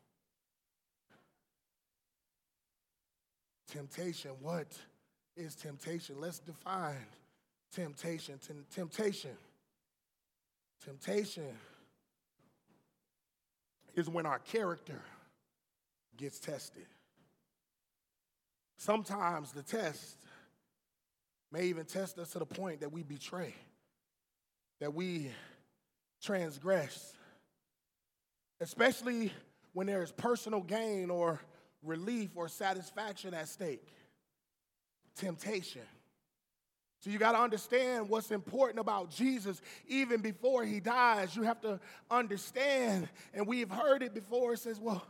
Temptation, 3.73 4.33
what 4.43 4.67
is 5.35 5.55
temptation? 5.55 6.17
Let's 6.21 6.39
define 6.39 7.07
temptation. 7.75 8.39
Temptation. 8.75 9.31
Temptation 10.85 11.57
is 13.95 14.11
when 14.11 14.27
our 14.27 14.41
character 14.41 15.01
gets 16.19 16.39
tested. 16.39 16.85
Sometimes 18.77 19.53
the 19.53 19.63
test 19.63 20.19
may 21.51 21.65
even 21.65 21.87
test 21.87 22.19
us 22.19 22.29
to 22.33 22.41
the 22.41 22.47
point 22.47 22.81
that 22.81 22.93
we 22.93 23.03
betray, 23.03 23.55
that 24.81 24.93
we 24.93 25.31
transgress, 26.23 27.15
especially 28.61 29.33
when 29.73 29.87
there 29.87 30.03
is 30.03 30.13
personal 30.13 30.61
gain 30.61 31.09
or 31.09 31.41
relief 31.83 32.31
or 32.35 32.49
satisfaction 32.49 33.35
at 33.35 33.49
stake. 33.49 33.87
Temptation. 35.17 35.83
So 37.01 37.11
you 37.11 37.19
got 37.19 37.33
to 37.33 37.41
understand 37.41 38.09
what's 38.09 38.31
important 38.31 38.79
about 38.79 39.11
Jesus 39.11 39.61
even 39.89 40.21
before 40.21 40.65
he 40.65 40.79
dies. 40.79 41.35
You 41.35 41.43
have 41.43 41.61
to 41.63 41.81
understand, 42.11 43.09
and 43.35 43.47
we've 43.47 43.71
heard 43.71 44.03
it 44.03 44.15
before. 44.15 44.53
It 44.53 44.61
says, 44.61 44.79
well, 44.79 45.05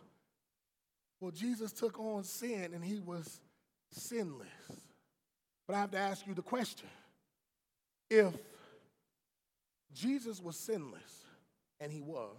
well, 1.20 1.30
Jesus 1.30 1.70
took 1.70 2.00
on 2.00 2.24
sin 2.24 2.72
and 2.74 2.82
he 2.82 2.98
was 2.98 3.40
sinless. 3.90 4.48
But 5.66 5.76
I 5.76 5.80
have 5.80 5.90
to 5.92 5.98
ask 5.98 6.26
you 6.26 6.34
the 6.34 6.42
question 6.42 6.88
if 8.10 8.34
Jesus 9.94 10.42
was 10.42 10.56
sinless, 10.56 11.24
and 11.78 11.92
he 11.92 12.00
was, 12.00 12.36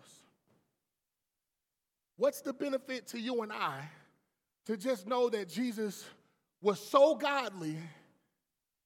what's 2.17 2.41
the 2.41 2.53
benefit 2.53 3.07
to 3.09 3.19
you 3.19 3.43
and 3.43 3.51
I 3.51 3.81
to 4.65 4.77
just 4.77 5.07
know 5.07 5.29
that 5.29 5.49
Jesus 5.49 6.05
was 6.61 6.79
so 6.79 7.15
godly? 7.15 7.77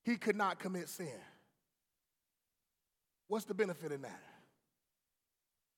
he 0.08 0.16
could 0.16 0.38
not 0.38 0.58
commit 0.58 0.88
sin. 0.88 1.20
What's 3.28 3.44
the 3.44 3.54
benefit 3.54 3.92
in 3.92 4.04
that? 4.04 4.24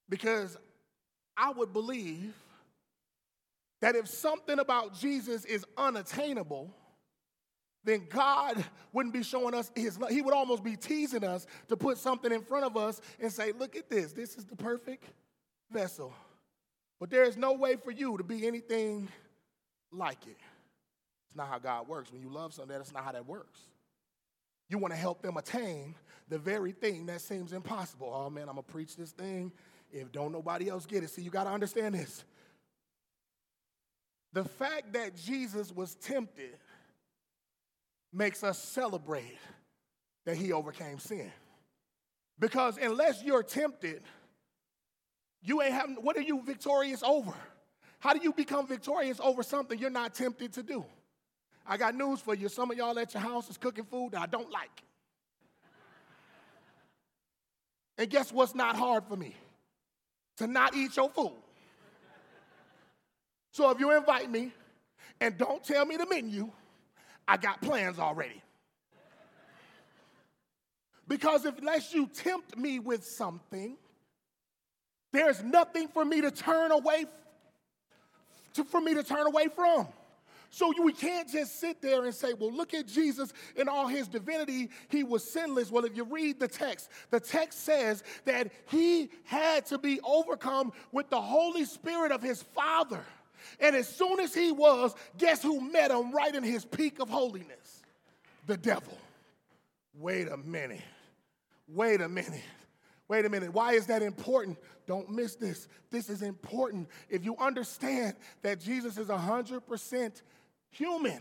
Because 0.08 0.56
I 1.36 1.52
would 1.52 1.74
believe 1.74 2.36
that 3.82 3.96
if 3.96 4.08
something 4.08 4.60
about 4.60 4.94
Jesus 4.94 5.46
is 5.46 5.66
unattainable, 5.76 6.72
then 7.84 8.06
God 8.08 8.64
wouldn't 8.94 9.16
be 9.16 9.24
showing 9.24 9.56
us 9.56 9.72
his 9.76 9.98
love. 10.00 10.12
He 10.12 10.22
would 10.22 10.34
almost 10.34 10.64
be 10.64 10.76
teasing 10.76 11.24
us 11.24 11.48
to 11.68 11.76
put 11.76 11.98
something 11.98 12.32
in 12.32 12.44
front 12.44 12.66
of 12.66 12.78
us 12.78 13.02
and 13.20 13.32
say, 13.34 13.52
Look 13.52 13.76
at 13.76 13.90
this. 13.90 14.14
This 14.14 14.38
is 14.38 14.46
the 14.46 14.56
perfect 14.56 15.06
vessel. 15.72 16.14
But 17.00 17.10
there 17.10 17.24
is 17.24 17.36
no 17.36 17.54
way 17.54 17.78
for 17.78 17.90
you 17.90 18.16
to 18.18 18.24
be 18.24 18.46
anything 18.46 19.08
like 19.92 20.28
it. 20.28 20.38
It's 21.28 21.36
not 21.36 21.48
how 21.48 21.60
God 21.60 21.88
works. 21.88 22.12
When 22.12 22.22
you 22.22 22.30
love 22.30 22.54
something, 22.54 22.78
that's 22.78 22.94
not 22.94 23.04
how 23.04 23.12
that 23.12 23.26
works. 23.26 23.60
You 24.70 24.78
want 24.78 24.94
to 24.94 25.00
help 25.00 25.22
them 25.22 25.38
attain 25.38 25.96
the 26.28 26.38
very 26.38 26.72
thing 26.72 27.08
that 27.08 27.22
seems 27.22 27.54
impossible. 27.54 28.12
Oh 28.14 28.30
man, 28.30 28.44
I'm 28.44 28.56
gonna 28.56 28.64
preach 28.64 28.96
this 28.96 29.12
thing. 29.12 29.52
If 29.92 30.12
don't 30.12 30.32
nobody 30.32 30.70
else 30.70 30.86
get 30.86 31.04
it, 31.04 31.10
see, 31.10 31.24
you 31.24 31.32
got 31.32 31.46
to 31.46 31.50
understand 31.50 31.96
this. 31.96 32.24
The 34.34 34.44
fact 34.44 34.94
that 34.94 35.16
Jesus 35.16 35.72
was 35.72 35.96
tempted 35.96 36.58
makes 38.14 38.44
us 38.44 38.60
celebrate 38.60 39.38
that 40.26 40.36
he 40.38 40.54
overcame 40.54 41.00
sin. 41.00 41.32
Because 42.38 42.78
unless 42.78 43.24
you're 43.24 43.42
tempted, 43.42 44.04
You 45.42 45.62
ain't 45.62 45.74
having, 45.74 45.96
what 45.96 46.18
are 46.18 46.22
you 46.22 46.42
victorious 46.44 47.02
over? 47.04 47.34
How 48.00 48.14
do 48.14 48.20
you 48.24 48.32
become 48.32 48.66
victorious 48.66 49.20
over 49.22 49.44
something 49.44 49.78
you're 49.78 49.90
not 49.90 50.14
tempted 50.14 50.54
to 50.54 50.64
do? 50.64 50.86
I 51.68 51.78
got 51.78 51.96
news 51.96 52.20
for 52.20 52.34
you. 52.34 52.50
Some 52.50 52.72
of 52.72 52.78
y'all 52.78 52.98
at 52.98 53.14
your 53.14 53.22
house 53.22 53.50
is 53.50 53.58
cooking 53.58 53.84
food 53.84 54.14
that 54.14 54.22
I 54.22 54.26
don't 54.26 54.52
like. 54.52 54.84
And 57.98 58.10
guess 58.10 58.32
what's 58.32 58.56
not 58.56 58.78
hard 58.78 59.04
for 59.06 59.18
me? 59.18 59.36
To 60.38 60.48
not 60.48 60.74
eat 60.76 60.96
your 60.96 61.10
food. 61.10 61.34
So 63.52 63.70
if 63.72 63.80
you 63.80 63.92
invite 63.92 64.32
me 64.32 64.54
and 65.20 65.38
don't 65.38 65.62
tell 65.64 65.86
me 65.86 65.98
the 65.98 66.08
menu, 66.08 66.50
I 67.28 67.36
got 67.36 67.62
plans 67.62 68.00
already. 68.00 68.42
Because 71.08 71.44
if 71.44 71.58
unless 71.58 71.94
you 71.94 72.08
tempt 72.08 72.58
me 72.58 72.80
with 72.80 73.04
something, 73.04 73.76
there's 75.12 75.44
nothing 75.44 75.88
for 75.90 76.06
me 76.06 76.22
to 76.22 76.32
turn 76.32 76.72
away 76.72 77.06
to, 78.54 78.64
for 78.64 78.82
me 78.82 78.94
to 78.94 79.04
turn 79.04 79.28
away 79.28 79.48
from. 79.48 79.88
So 80.52 80.74
we 80.84 80.94
can't 80.94 81.30
just 81.30 81.60
sit 81.60 81.82
there 81.82 82.06
and 82.06 82.14
say, 82.14 82.34
well, 82.34 82.52
look 82.52 82.74
at 82.74 82.88
Jesus 82.88 83.32
in 83.56 83.68
all 83.68 83.88
his 83.88 84.08
divinity. 84.08 84.70
He 84.90 85.04
was 85.04 85.24
sinless. 85.24 85.70
Well, 85.70 85.86
if 85.86 85.96
you 85.96 86.04
read 86.06 86.40
the 86.40 86.48
text, 86.48 86.90
the 87.12 87.20
text 87.20 87.64
says 87.64 88.04
that 88.26 88.52
he 88.68 89.12
had 89.26 89.68
to 89.68 89.78
be 89.78 90.00
overcome 90.04 90.72
with 90.92 91.10
the 91.10 91.22
Holy 91.22 91.66
Spirit 91.66 92.12
of 92.12 92.24
his 92.24 92.42
Father. 92.42 93.04
And 93.60 93.76
as 93.76 93.88
soon 93.88 94.20
as 94.20 94.34
he 94.34 94.52
was, 94.52 94.96
guess 95.18 95.44
who 95.44 95.62
met 95.62 95.92
him 95.92 96.12
right 96.12 96.34
in 96.34 96.44
his 96.44 96.66
peak 96.66 97.00
of 97.00 97.10
holiness? 97.10 97.84
The 98.48 98.58
devil. 98.58 98.98
Wait 99.94 100.28
a 100.28 100.38
minute. 100.38 100.82
Wait 101.68 102.02
a 102.02 102.10
minute. 102.10 102.42
Wait 103.10 103.26
a 103.26 103.30
minute. 103.30 103.52
Why 103.52 103.74
is 103.74 103.88
that 103.88 104.02
important? 104.02 104.58
Don't 104.88 105.10
miss 105.10 105.36
this. 105.36 105.68
This 105.90 106.10
is 106.10 106.22
important. 106.22 106.88
If 107.10 107.26
you 107.26 107.36
understand 107.38 108.16
that 108.44 108.60
Jesus 108.60 108.98
is 108.98 109.08
100% 109.08 110.22
human, 110.70 111.20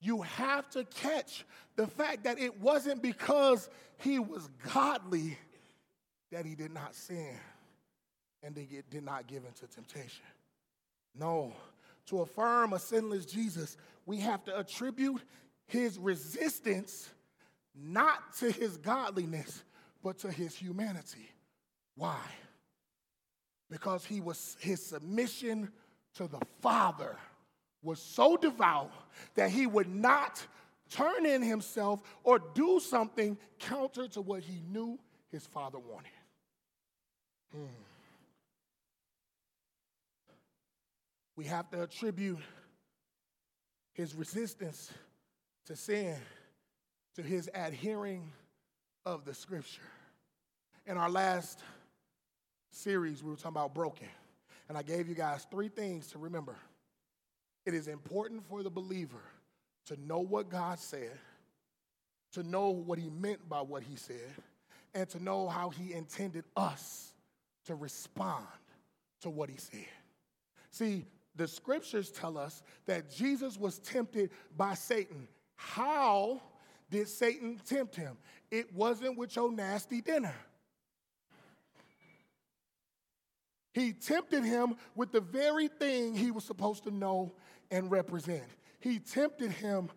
you 0.00 0.22
have 0.22 0.70
to 0.70 0.84
catch 0.84 1.44
the 1.76 1.88
fact 1.88 2.24
that 2.24 2.38
it 2.38 2.60
wasn't 2.60 3.02
because 3.02 3.68
he 3.98 4.20
was 4.20 4.48
godly 4.72 5.36
that 6.30 6.46
he 6.46 6.54
did 6.54 6.72
not 6.72 6.94
sin 6.94 7.34
and 8.42 8.54
did 8.54 9.04
not 9.04 9.26
give 9.26 9.44
into 9.44 9.66
temptation. 9.66 10.24
No. 11.18 11.52
To 12.06 12.20
affirm 12.20 12.72
a 12.72 12.78
sinless 12.78 13.26
Jesus, 13.26 13.76
we 14.06 14.18
have 14.18 14.44
to 14.44 14.56
attribute 14.56 15.20
his 15.66 15.98
resistance 15.98 17.10
not 17.74 18.34
to 18.38 18.50
his 18.50 18.76
godliness, 18.76 19.62
but 20.02 20.18
to 20.18 20.30
his 20.30 20.54
humanity. 20.54 21.30
Why? 21.96 22.20
Because 23.70 24.04
he 24.04 24.20
was 24.20 24.56
his 24.60 24.84
submission 24.84 25.70
to 26.14 26.28
the 26.28 26.40
Father 26.60 27.16
was 27.82 28.00
so 28.00 28.36
devout 28.36 28.92
that 29.34 29.50
he 29.50 29.66
would 29.66 29.88
not 29.88 30.44
turn 30.90 31.26
in 31.26 31.42
himself 31.42 32.02
or 32.24 32.38
do 32.38 32.80
something 32.80 33.36
counter 33.58 34.08
to 34.08 34.20
what 34.20 34.42
he 34.42 34.62
knew 34.70 34.98
his 35.30 35.46
father 35.46 35.78
wanted. 35.78 36.10
Hmm. 37.52 37.64
We 41.36 41.44
have 41.44 41.70
to 41.70 41.82
attribute 41.82 42.38
his 43.92 44.14
resistance 44.14 44.92
to 45.66 45.76
sin 45.76 46.16
to 47.14 47.22
his 47.22 47.50
adhering 47.54 48.32
of 49.08 49.24
the 49.24 49.32
scripture. 49.32 49.80
In 50.86 50.98
our 50.98 51.08
last 51.08 51.60
series, 52.70 53.22
we 53.22 53.30
were 53.30 53.36
talking 53.36 53.52
about 53.52 53.74
broken, 53.74 54.06
and 54.68 54.76
I 54.76 54.82
gave 54.82 55.08
you 55.08 55.14
guys 55.14 55.46
three 55.50 55.68
things 55.68 56.08
to 56.08 56.18
remember. 56.18 56.54
It 57.64 57.72
is 57.72 57.88
important 57.88 58.46
for 58.46 58.62
the 58.62 58.68
believer 58.68 59.22
to 59.86 59.96
know 60.06 60.18
what 60.18 60.50
God 60.50 60.78
said, 60.78 61.18
to 62.32 62.42
know 62.42 62.68
what 62.68 62.98
he 62.98 63.08
meant 63.08 63.48
by 63.48 63.62
what 63.62 63.82
he 63.82 63.96
said, 63.96 64.34
and 64.92 65.08
to 65.08 65.22
know 65.22 65.48
how 65.48 65.70
he 65.70 65.94
intended 65.94 66.44
us 66.54 67.14
to 67.64 67.76
respond 67.76 68.44
to 69.22 69.30
what 69.30 69.48
he 69.48 69.56
said. 69.56 69.88
See, 70.70 71.06
the 71.34 71.48
scriptures 71.48 72.10
tell 72.10 72.36
us 72.36 72.62
that 72.84 73.10
Jesus 73.10 73.56
was 73.56 73.78
tempted 73.78 74.32
by 74.54 74.74
Satan. 74.74 75.28
How 75.56 76.42
did 76.90 77.08
Satan 77.08 77.60
tempt 77.66 77.96
him? 77.96 78.16
It 78.50 78.74
wasn't 78.74 79.18
with 79.18 79.34
your 79.36 79.52
nasty 79.52 80.00
dinner. 80.00 80.34
He 83.74 83.92
tempted 83.92 84.44
him 84.44 84.76
with 84.96 85.12
the 85.12 85.20
very 85.20 85.68
thing 85.68 86.14
he 86.14 86.30
was 86.30 86.44
supposed 86.44 86.84
to 86.84 86.90
know 86.90 87.34
and 87.70 87.90
represent. 87.90 88.44
He 88.80 88.98
tempted 88.98 89.52
him 89.52 89.90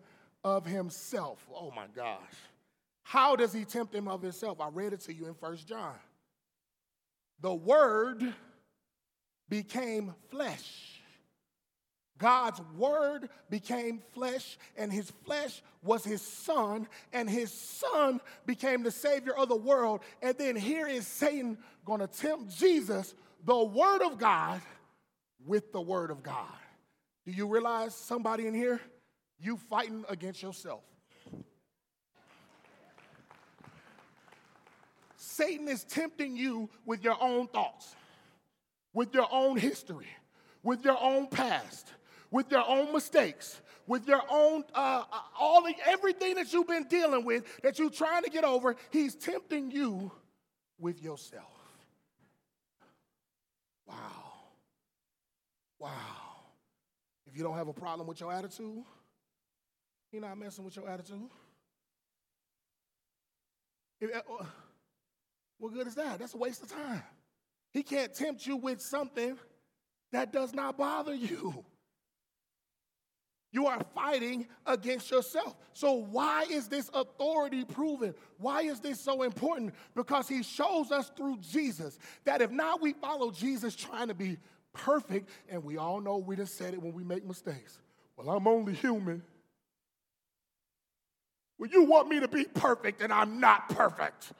of 0.44 0.66
himself. 0.66 1.46
Oh 1.54 1.70
my 1.70 1.86
gosh. 1.94 2.20
How 3.02 3.34
does 3.34 3.52
he 3.52 3.64
tempt 3.64 3.94
him 3.94 4.08
of 4.08 4.22
himself? 4.22 4.60
I 4.60 4.68
read 4.68 4.92
it 4.92 5.00
to 5.02 5.12
you 5.12 5.26
in 5.26 5.34
First 5.34 5.66
John. 5.66 5.94
The 7.40 7.52
word 7.52 8.32
became 9.48 10.14
flesh 10.30 10.91
God's 12.22 12.60
word 12.78 13.28
became 13.50 14.00
flesh, 14.14 14.56
and 14.76 14.92
his 14.92 15.10
flesh 15.24 15.60
was 15.82 16.04
his 16.04 16.22
son, 16.22 16.86
and 17.12 17.28
his 17.28 17.52
son 17.52 18.20
became 18.46 18.84
the 18.84 18.92
savior 18.92 19.34
of 19.34 19.48
the 19.48 19.56
world. 19.56 20.02
And 20.22 20.38
then 20.38 20.54
here 20.54 20.86
is 20.86 21.04
Satan 21.04 21.58
going 21.84 21.98
to 21.98 22.06
tempt 22.06 22.56
Jesus, 22.56 23.16
the 23.44 23.64
word 23.64 24.02
of 24.02 24.18
God, 24.18 24.60
with 25.44 25.72
the 25.72 25.80
word 25.80 26.12
of 26.12 26.22
God. 26.22 26.46
Do 27.26 27.32
you 27.32 27.48
realize 27.48 27.92
somebody 27.92 28.46
in 28.46 28.54
here? 28.54 28.80
You 29.40 29.56
fighting 29.56 30.04
against 30.08 30.44
yourself. 30.44 30.84
Satan 35.16 35.66
is 35.66 35.82
tempting 35.82 36.36
you 36.36 36.70
with 36.86 37.02
your 37.02 37.16
own 37.20 37.48
thoughts, 37.48 37.96
with 38.94 39.12
your 39.12 39.26
own 39.32 39.56
history, 39.56 40.06
with 40.62 40.84
your 40.84 41.02
own 41.02 41.26
past 41.26 41.88
with 42.32 42.50
your 42.50 42.66
own 42.66 42.92
mistakes, 42.92 43.60
with 43.86 44.08
your 44.08 44.22
own, 44.28 44.64
uh, 44.74 45.04
uh, 45.12 45.18
all 45.38 45.62
the, 45.62 45.74
everything 45.86 46.34
that 46.34 46.52
you've 46.52 46.66
been 46.66 46.88
dealing 46.88 47.24
with, 47.24 47.44
that 47.62 47.78
you're 47.78 47.90
trying 47.90 48.24
to 48.24 48.30
get 48.30 48.42
over, 48.42 48.74
he's 48.90 49.14
tempting 49.14 49.70
you 49.70 50.10
with 50.80 51.00
yourself. 51.00 51.44
Wow. 53.86 53.96
Wow. 55.78 55.90
If 57.26 57.36
you 57.36 57.44
don't 57.44 57.56
have 57.56 57.68
a 57.68 57.72
problem 57.72 58.08
with 58.08 58.20
your 58.20 58.32
attitude, 58.32 58.82
you're 60.10 60.22
not 60.22 60.38
messing 60.38 60.64
with 60.64 60.74
your 60.74 60.88
attitude. 60.88 61.28
If, 64.00 64.10
uh, 64.16 64.44
what 65.58 65.74
good 65.74 65.86
is 65.86 65.94
that? 65.96 66.18
That's 66.18 66.34
a 66.34 66.38
waste 66.38 66.62
of 66.62 66.72
time. 66.72 67.02
He 67.72 67.82
can't 67.82 68.12
tempt 68.14 68.46
you 68.46 68.56
with 68.56 68.80
something 68.80 69.38
that 70.12 70.32
does 70.32 70.54
not 70.54 70.78
bother 70.78 71.14
you. 71.14 71.64
You 73.52 73.66
are 73.66 73.78
fighting 73.94 74.46
against 74.66 75.10
yourself. 75.10 75.54
So, 75.74 75.92
why 75.92 76.46
is 76.50 76.68
this 76.68 76.90
authority 76.94 77.64
proven? 77.64 78.14
Why 78.38 78.62
is 78.62 78.80
this 78.80 78.98
so 78.98 79.22
important? 79.22 79.74
Because 79.94 80.26
he 80.26 80.42
shows 80.42 80.90
us 80.90 81.12
through 81.14 81.36
Jesus 81.38 81.98
that 82.24 82.40
if 82.40 82.50
not 82.50 82.80
we 82.80 82.94
follow 82.94 83.30
Jesus 83.30 83.76
trying 83.76 84.08
to 84.08 84.14
be 84.14 84.38
perfect, 84.72 85.28
and 85.50 85.62
we 85.62 85.76
all 85.76 86.00
know 86.00 86.16
we 86.16 86.34
just 86.34 86.56
said 86.56 86.72
it 86.72 86.82
when 86.82 86.94
we 86.94 87.04
make 87.04 87.26
mistakes. 87.26 87.78
Well, 88.16 88.30
I'm 88.30 88.46
only 88.46 88.72
human. 88.72 89.22
Well, 91.58 91.68
you 91.70 91.84
want 91.84 92.08
me 92.08 92.20
to 92.20 92.28
be 92.28 92.44
perfect, 92.44 93.02
and 93.02 93.12
I'm 93.12 93.38
not 93.38 93.68
perfect. 93.68 94.32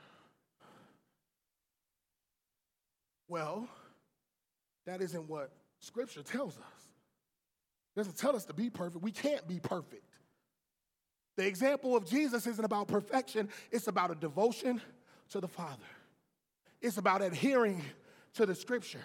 Well, 3.28 3.68
that 4.86 5.02
isn't 5.02 5.28
what 5.28 5.50
Scripture 5.80 6.22
tells 6.22 6.56
us 6.56 6.81
doesn't 7.96 8.16
tell 8.16 8.34
us 8.34 8.44
to 8.46 8.54
be 8.54 8.70
perfect. 8.70 9.02
We 9.02 9.12
can't 9.12 9.46
be 9.46 9.60
perfect. 9.60 10.04
The 11.36 11.46
example 11.46 11.96
of 11.96 12.08
Jesus 12.08 12.46
isn't 12.46 12.64
about 12.64 12.88
perfection, 12.88 13.48
it's 13.70 13.88
about 13.88 14.10
a 14.10 14.14
devotion 14.14 14.80
to 15.30 15.40
the 15.40 15.48
Father. 15.48 15.82
It's 16.80 16.98
about 16.98 17.22
adhering 17.22 17.82
to 18.34 18.46
the 18.46 18.54
scripture. 18.54 19.00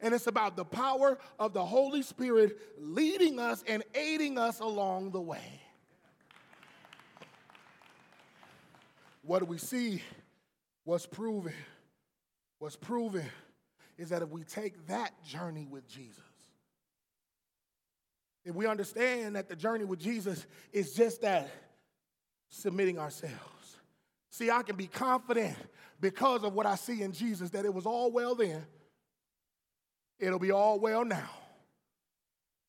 And 0.00 0.14
it's 0.14 0.26
about 0.26 0.56
the 0.56 0.64
power 0.64 1.18
of 1.38 1.52
the 1.52 1.64
Holy 1.64 2.02
Spirit 2.02 2.58
leading 2.78 3.38
us 3.38 3.62
and 3.66 3.82
aiding 3.94 4.38
us 4.38 4.60
along 4.60 5.10
the 5.10 5.20
way. 5.20 5.60
What 9.22 9.38
do 9.38 9.46
we 9.46 9.58
see? 9.58 10.02
What's 10.84 11.06
proven? 11.06 11.54
What's 12.58 12.76
proven 12.76 13.24
is 13.96 14.10
that 14.10 14.22
if 14.22 14.28
we 14.28 14.44
take 14.44 14.86
that 14.88 15.22
journey 15.24 15.66
with 15.68 15.88
Jesus, 15.88 16.23
if 18.44 18.54
we 18.54 18.66
understand 18.66 19.36
that 19.36 19.48
the 19.48 19.56
journey 19.56 19.84
with 19.84 20.00
Jesus 20.00 20.46
is 20.72 20.94
just 20.94 21.22
that 21.22 21.50
submitting 22.48 22.98
ourselves. 22.98 23.76
See, 24.30 24.50
I 24.50 24.62
can 24.62 24.76
be 24.76 24.86
confident 24.86 25.56
because 26.00 26.42
of 26.44 26.52
what 26.54 26.66
I 26.66 26.74
see 26.74 27.02
in 27.02 27.12
Jesus 27.12 27.50
that 27.50 27.64
it 27.64 27.72
was 27.72 27.86
all 27.86 28.10
well 28.10 28.34
then, 28.34 28.64
it'll 30.18 30.38
be 30.38 30.50
all 30.50 30.78
well 30.78 31.04
now, 31.04 31.30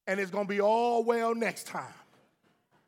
and 0.08 0.20
it's 0.20 0.32
gonna 0.32 0.48
be 0.48 0.62
all 0.62 1.04
well 1.04 1.36
next 1.36 1.68
time. 1.68 1.94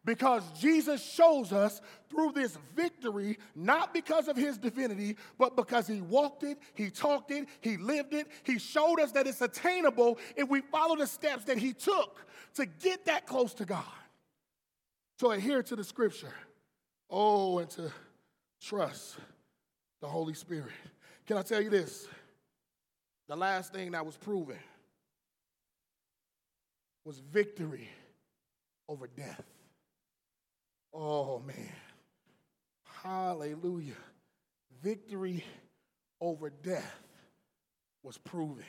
Because 0.08 0.50
Jesus 0.58 1.04
shows 1.04 1.52
us 1.52 1.82
through 2.10 2.32
this 2.32 2.58
victory, 2.74 3.38
not 3.58 3.94
because 3.94 4.30
of 4.30 4.38
his 4.38 4.58
divinity, 4.58 5.18
but 5.38 5.58
because 5.58 5.86
he 5.86 6.00
walked 6.00 6.44
it, 6.44 6.58
he 6.76 6.90
talked 6.90 7.30
it, 7.30 7.46
he 7.60 7.76
lived 7.76 8.14
it. 8.14 8.28
He 8.46 8.58
showed 8.58 9.02
us 9.02 9.12
that 9.12 9.28
it's 9.28 9.42
attainable 9.42 10.18
if 10.38 10.48
we 10.48 10.62
follow 10.62 10.96
the 10.96 11.08
steps 11.08 11.44
that 11.44 11.58
he 11.58 11.74
took 11.74 12.26
to 12.54 12.66
get 12.66 13.04
that 13.04 13.28
close 13.28 13.54
to 13.56 13.66
God. 13.66 13.84
So 15.20 15.32
adhere 15.32 15.62
to 15.64 15.76
the 15.76 15.84
scripture. 15.84 16.34
Oh, 17.10 17.60
and 17.60 17.70
to 17.72 17.92
trust 18.62 19.18
the 20.00 20.08
Holy 20.08 20.36
Spirit. 20.36 20.72
Can 21.26 21.36
I 21.36 21.42
tell 21.42 21.60
you 21.60 21.70
this? 21.70 22.08
The 23.28 23.36
last 23.36 23.74
thing 23.74 23.92
that 23.92 24.06
was 24.06 24.16
proven 24.16 24.56
was 27.04 27.20
victory 27.20 27.90
over 28.88 29.08
death. 29.08 29.44
Oh, 31.00 31.44
man. 31.46 31.72
Hallelujah. 33.04 33.94
Victory 34.82 35.44
over 36.20 36.50
death 36.50 37.00
was 38.02 38.18
proven. 38.18 38.64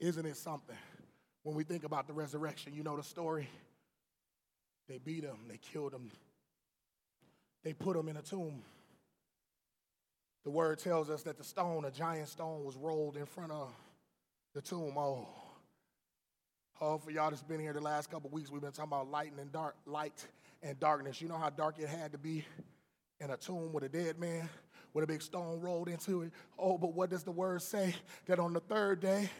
Isn't 0.00 0.24
it 0.24 0.38
something? 0.38 0.76
When 1.42 1.54
we 1.54 1.62
think 1.62 1.84
about 1.84 2.06
the 2.06 2.14
resurrection, 2.14 2.72
you 2.74 2.82
know 2.82 2.96
the 2.96 3.02
story? 3.02 3.48
They 4.88 4.96
beat 4.96 5.24
him, 5.24 5.36
they 5.48 5.58
killed 5.58 5.92
him, 5.92 6.10
they 7.62 7.72
put 7.74 7.96
him 7.96 8.08
in 8.08 8.16
a 8.16 8.22
tomb. 8.22 8.62
The 10.44 10.50
word 10.50 10.78
tells 10.78 11.08
us 11.08 11.22
that 11.22 11.38
the 11.38 11.44
stone, 11.44 11.84
a 11.84 11.90
giant 11.90 12.28
stone, 12.28 12.64
was 12.64 12.76
rolled 12.76 13.16
in 13.16 13.24
front 13.24 13.52
of 13.52 13.70
the 14.54 14.60
tomb. 14.60 14.94
Oh, 14.96 15.26
oh, 16.84 16.98
for 16.98 17.10
y'all 17.10 17.30
that's 17.30 17.42
been 17.42 17.60
here 17.60 17.72
the 17.72 17.80
last 17.80 18.10
couple 18.10 18.28
weeks, 18.30 18.50
we've 18.50 18.60
been 18.60 18.70
talking 18.70 18.92
about 18.92 19.10
light 19.10 19.32
and 19.38 19.50
dark, 19.50 19.74
light 19.86 20.26
and 20.62 20.78
darkness. 20.78 21.20
You 21.20 21.28
know 21.28 21.38
how 21.38 21.48
dark 21.48 21.78
it 21.78 21.88
had 21.88 22.12
to 22.12 22.18
be 22.18 22.44
in 23.20 23.30
a 23.30 23.36
tomb 23.38 23.72
with 23.72 23.84
a 23.84 23.88
dead 23.88 24.18
man, 24.18 24.48
with 24.92 25.02
a 25.02 25.06
big 25.06 25.22
stone 25.22 25.60
rolled 25.60 25.88
into 25.88 26.22
it. 26.22 26.32
Oh, 26.58 26.76
but 26.76 26.92
what 26.92 27.08
does 27.08 27.22
the 27.22 27.30
word 27.30 27.62
say? 27.62 27.94
That 28.26 28.38
on 28.38 28.52
the 28.52 28.60
third 28.60 29.00
day, 29.00 29.30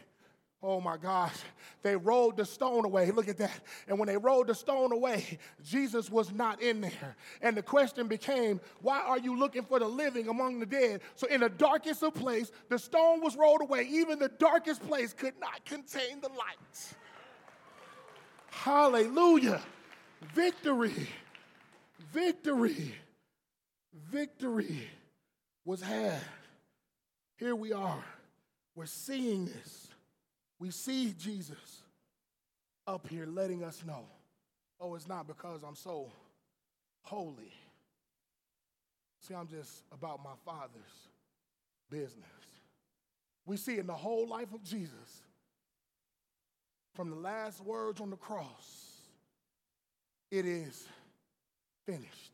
Oh 0.63 0.81
my 0.81 0.97
gosh. 0.97 1.35
They 1.83 1.95
rolled 1.95 2.37
the 2.37 2.45
stone 2.45 2.85
away. 2.85 3.11
Look 3.11 3.27
at 3.27 3.37
that. 3.37 3.59
And 3.87 3.99
when 3.99 4.07
they 4.07 4.17
rolled 4.17 4.47
the 4.47 4.55
stone 4.55 4.91
away, 4.91 5.37
Jesus 5.63 6.09
was 6.09 6.31
not 6.31 6.59
in 6.59 6.81
there. 6.81 7.15
And 7.43 7.55
the 7.55 7.61
question 7.61 8.07
became, 8.07 8.59
why 8.81 9.01
are 9.01 9.19
you 9.19 9.37
looking 9.37 9.61
for 9.61 9.77
the 9.77 9.85
living 9.85 10.27
among 10.27 10.59
the 10.59 10.65
dead? 10.65 11.01
So, 11.17 11.27
in 11.27 11.41
the 11.41 11.49
darkest 11.49 12.01
of 12.01 12.15
place, 12.15 12.51
the 12.69 12.79
stone 12.79 13.21
was 13.21 13.35
rolled 13.35 13.61
away. 13.61 13.87
Even 13.91 14.17
the 14.17 14.29
darkest 14.29 14.81
place 14.81 15.13
could 15.13 15.39
not 15.39 15.63
contain 15.65 16.19
the 16.21 16.29
light. 16.29 16.95
Hallelujah. 18.63 19.61
Victory. 20.33 21.09
Victory. 22.11 22.95
Victory 23.93 24.87
was 25.63 25.81
had. 25.81 26.21
Here 27.37 27.55
we 27.55 27.73
are. 27.73 28.03
We're 28.75 28.85
seeing 28.85 29.45
this. 29.45 29.87
We 30.59 30.71
see 30.71 31.13
Jesus 31.17 31.83
up 32.87 33.07
here 33.07 33.25
letting 33.25 33.63
us 33.63 33.83
know 33.85 34.05
oh, 34.79 34.95
it's 34.95 35.07
not 35.07 35.27
because 35.27 35.63
I'm 35.63 35.75
so 35.75 36.11
holy. 37.01 37.51
See, 39.21 39.33
I'm 39.33 39.47
just 39.47 39.83
about 39.91 40.23
my 40.23 40.33
Father's 40.45 41.09
business. 41.89 42.25
We 43.45 43.57
see 43.57 43.77
in 43.77 43.87
the 43.87 43.93
whole 43.93 44.27
life 44.27 44.53
of 44.53 44.63
Jesus, 44.63 45.23
from 46.95 47.09
the 47.09 47.15
last 47.15 47.61
words 47.61 48.01
on 48.01 48.09
the 48.09 48.15
cross, 48.15 49.01
it 50.31 50.45
is 50.45 50.87
finished. 51.85 52.31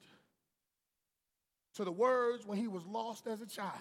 To 1.75 1.83
the 1.83 1.91
words 1.91 2.45
when 2.45 2.57
he 2.57 2.67
was 2.67 2.85
lost 2.85 3.27
as 3.27 3.41
a 3.41 3.45
child, 3.45 3.71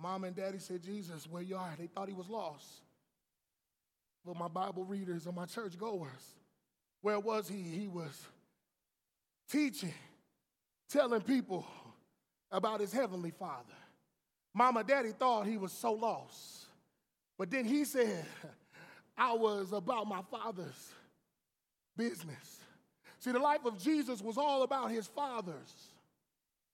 Mom 0.00 0.24
and 0.24 0.36
daddy 0.36 0.58
said, 0.58 0.82
Jesus, 0.82 1.26
where 1.28 1.42
you 1.42 1.56
are? 1.56 1.74
They 1.78 1.88
thought 1.88 2.08
he 2.08 2.14
was 2.14 2.28
lost. 2.28 2.66
But 4.24 4.36
my 4.36 4.48
Bible 4.48 4.84
readers 4.84 5.26
and 5.26 5.34
my 5.34 5.46
church 5.46 5.76
goers, 5.76 6.34
where 7.02 7.18
was 7.18 7.48
he? 7.48 7.62
He 7.62 7.88
was 7.88 8.26
teaching, 9.50 9.94
telling 10.88 11.22
people 11.22 11.66
about 12.52 12.80
his 12.80 12.92
heavenly 12.92 13.30
father. 13.30 13.74
Mama, 14.54 14.84
daddy 14.84 15.10
thought 15.10 15.46
he 15.46 15.56
was 15.56 15.72
so 15.72 15.92
lost. 15.92 16.67
But 17.38 17.50
then 17.50 17.64
he 17.64 17.84
said, 17.84 18.26
I 19.16 19.32
was 19.32 19.72
about 19.72 20.06
my 20.06 20.20
father's 20.30 20.92
business. 21.96 22.60
See, 23.20 23.32
the 23.32 23.38
life 23.38 23.64
of 23.64 23.82
Jesus 23.82 24.20
was 24.20 24.36
all 24.36 24.62
about 24.62 24.90
his 24.90 25.06
father's 25.06 25.74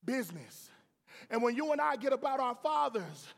business. 0.04 0.70
And 1.30 1.42
when 1.42 1.56
you 1.56 1.72
and 1.72 1.80
I 1.80 1.96
get 1.96 2.12
about 2.12 2.40
our 2.40 2.54
Father's 2.62 3.28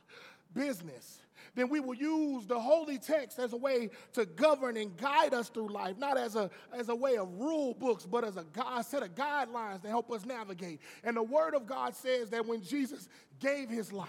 business, 0.53 1.19
then 1.55 1.69
we 1.69 1.81
will 1.81 1.95
use 1.95 2.47
the 2.47 2.59
holy 2.59 2.99
text 2.99 3.39
as 3.39 3.53
a 3.53 3.57
way 3.57 3.91
to 4.13 4.27
govern 4.27 4.77
and 4.77 4.97
guide 4.97 5.33
us 5.33 5.49
through 5.49 5.69
life, 5.69 5.97
not 5.99 6.19
as 6.19 6.37
a, 6.37 6.51
as 6.75 6.89
a 6.89 6.95
way 6.95 7.17
of 7.17 7.33
rule 7.39 7.75
books, 7.75 8.05
but 8.05 8.25
as 8.25 8.37
a, 8.37 8.45
a 8.77 8.85
set 8.85 9.03
of 9.03 9.15
guidelines 9.15 9.83
to 9.83 9.89
help 9.89 10.11
us 10.11 10.25
navigate. 10.25 10.81
And 11.05 11.17
the 11.17 11.23
Word 11.23 11.55
of 11.55 11.67
God 11.67 11.95
says 11.95 12.31
that 12.31 12.45
when 12.45 12.63
Jesus 12.63 13.09
gave 13.41 13.71
his 13.71 13.93
life, 13.93 14.09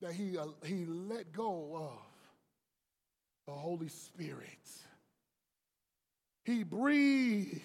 that 0.00 0.12
he, 0.12 0.38
uh, 0.38 0.46
he 0.64 0.84
let 0.86 1.32
go 1.32 1.70
of 1.74 1.98
the 3.46 3.52
Holy 3.52 3.88
Spirit. 3.88 4.46
He 6.44 6.62
breathed 6.62 7.60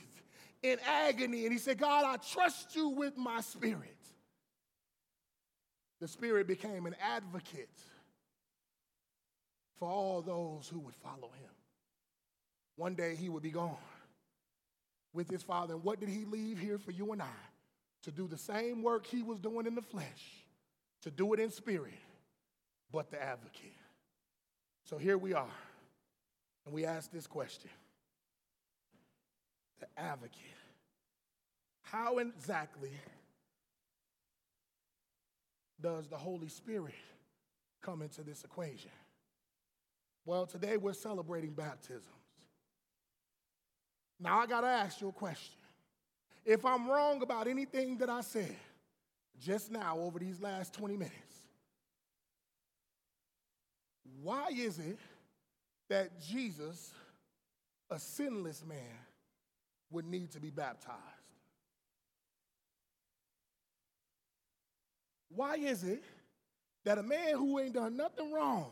in 0.63 0.79
agony. 0.85 1.43
And 1.43 1.53
he 1.53 1.59
said, 1.59 1.77
God, 1.77 2.05
I 2.05 2.17
trust 2.17 2.75
you 2.75 2.89
with 2.89 3.17
my 3.17 3.41
spirit. 3.41 3.91
The 6.01 6.07
spirit 6.07 6.47
became 6.47 6.85
an 6.85 6.95
advocate 7.01 7.69
for 9.77 9.87
all 9.87 10.21
those 10.21 10.67
who 10.67 10.79
would 10.79 10.95
follow 10.95 11.31
him. 11.39 11.51
One 12.75 12.95
day 12.95 13.15
he 13.15 13.29
would 13.29 13.43
be 13.43 13.51
gone 13.51 13.77
with 15.13 15.29
his 15.29 15.41
father. 15.41 15.75
And 15.75 15.83
what 15.83 15.99
did 15.99 16.09
he 16.09 16.25
leave 16.25 16.59
here 16.59 16.77
for 16.77 16.91
you 16.91 17.13
and 17.13 17.21
I? 17.21 17.37
To 18.03 18.11
do 18.11 18.27
the 18.27 18.37
same 18.37 18.83
work 18.83 19.05
he 19.05 19.23
was 19.23 19.39
doing 19.39 19.65
in 19.65 19.73
the 19.73 19.81
flesh, 19.81 20.45
to 21.01 21.09
do 21.09 21.33
it 21.33 21.39
in 21.39 21.49
spirit, 21.49 21.93
but 22.95 23.11
the 23.11 23.21
advocate. 23.21 23.75
So 24.85 24.97
here 24.97 25.17
we 25.17 25.33
are, 25.33 25.53
and 26.65 26.73
we 26.73 26.85
ask 26.85 27.11
this 27.11 27.27
question 27.27 27.69
the 29.81 29.87
advocate. 29.97 30.39
How 31.81 32.19
exactly 32.19 32.91
does 35.81 36.07
the 36.07 36.15
Holy 36.15 36.47
Spirit 36.47 36.93
come 37.81 38.01
into 38.01 38.23
this 38.23 38.45
equation? 38.45 38.91
Well, 40.25 40.45
today 40.45 40.77
we're 40.77 40.93
celebrating 40.93 41.51
baptisms. 41.51 42.05
Now 44.21 44.39
I 44.39 44.47
got 44.47 44.61
to 44.61 44.67
ask 44.67 45.01
you 45.01 45.09
a 45.09 45.11
question. 45.11 45.59
If 46.45 46.63
I'm 46.63 46.89
wrong 46.89 47.21
about 47.21 47.49
anything 47.49 47.97
that 47.97 48.09
I 48.09 48.21
said 48.21 48.55
just 49.37 49.69
now 49.69 49.99
over 49.99 50.17
these 50.17 50.39
last 50.39 50.73
20 50.73 50.95
minutes, 50.95 51.34
why 54.21 54.47
is 54.49 54.79
it 54.79 54.97
that 55.89 56.19
Jesus, 56.21 56.91
a 57.89 57.99
sinless 57.99 58.63
man, 58.65 58.77
would 59.91 60.05
need 60.05 60.31
to 60.31 60.39
be 60.39 60.49
baptized? 60.49 60.99
Why 65.29 65.55
is 65.55 65.83
it 65.83 66.03
that 66.85 66.97
a 66.97 67.03
man 67.03 67.35
who 67.35 67.59
ain't 67.59 67.73
done 67.73 67.97
nothing 67.97 68.31
wrong 68.31 68.71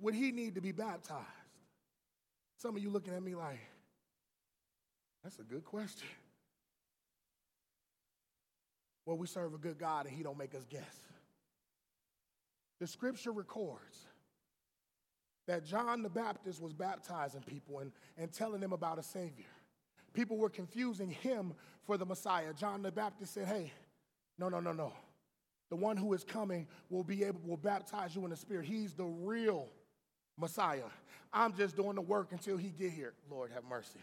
would 0.00 0.14
he 0.14 0.32
need 0.32 0.54
to 0.54 0.60
be 0.60 0.72
baptized? 0.72 1.24
Some 2.58 2.76
of 2.76 2.82
you 2.82 2.90
looking 2.90 3.14
at 3.14 3.22
me 3.22 3.34
like, 3.34 3.60
that's 5.22 5.38
a 5.38 5.42
good 5.42 5.64
question. 5.64 6.08
Well, 9.06 9.16
we 9.16 9.26
serve 9.26 9.54
a 9.54 9.58
good 9.58 9.78
God 9.78 10.06
and 10.06 10.14
he 10.14 10.22
don't 10.22 10.38
make 10.38 10.54
us 10.54 10.64
guess. 10.68 11.03
The 12.80 12.86
scripture 12.86 13.32
records 13.32 14.06
that 15.46 15.64
John 15.64 16.02
the 16.02 16.08
Baptist 16.08 16.60
was 16.60 16.72
baptizing 16.72 17.42
people 17.42 17.80
and, 17.80 17.92
and 18.16 18.32
telling 18.32 18.60
them 18.60 18.72
about 18.72 18.98
a 18.98 19.02
Savior. 19.02 19.44
People 20.12 20.36
were 20.36 20.48
confusing 20.48 21.10
him 21.10 21.52
for 21.86 21.98
the 21.98 22.06
Messiah. 22.06 22.52
John 22.54 22.82
the 22.82 22.92
Baptist 22.92 23.34
said, 23.34 23.46
Hey, 23.46 23.72
no, 24.38 24.48
no, 24.48 24.60
no, 24.60 24.72
no. 24.72 24.92
The 25.70 25.76
one 25.76 25.96
who 25.96 26.12
is 26.14 26.24
coming 26.24 26.66
will 26.88 27.04
be 27.04 27.24
able, 27.24 27.40
will 27.44 27.56
baptize 27.56 28.14
you 28.14 28.24
in 28.24 28.30
the 28.30 28.36
Spirit. 28.36 28.64
He's 28.64 28.92
the 28.92 29.04
real 29.04 29.68
Messiah. 30.38 30.84
I'm 31.32 31.54
just 31.54 31.76
doing 31.76 31.96
the 31.96 32.02
work 32.02 32.28
until 32.32 32.56
he 32.56 32.68
get 32.68 32.92
here. 32.92 33.12
Lord 33.30 33.50
have 33.52 33.64
mercy. 33.64 33.98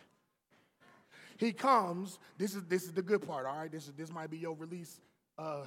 He 1.37 1.53
comes. 1.53 2.19
This 2.37 2.55
is 2.55 2.63
this 2.65 2.83
is 2.83 2.91
the 2.91 3.01
good 3.01 3.25
part. 3.25 3.45
All 3.45 3.55
right, 3.55 3.71
this 3.71 3.87
is 3.87 3.93
this 3.93 4.11
might 4.11 4.29
be 4.29 4.37
your 4.37 4.55
release 4.55 4.99
uh, 5.37 5.63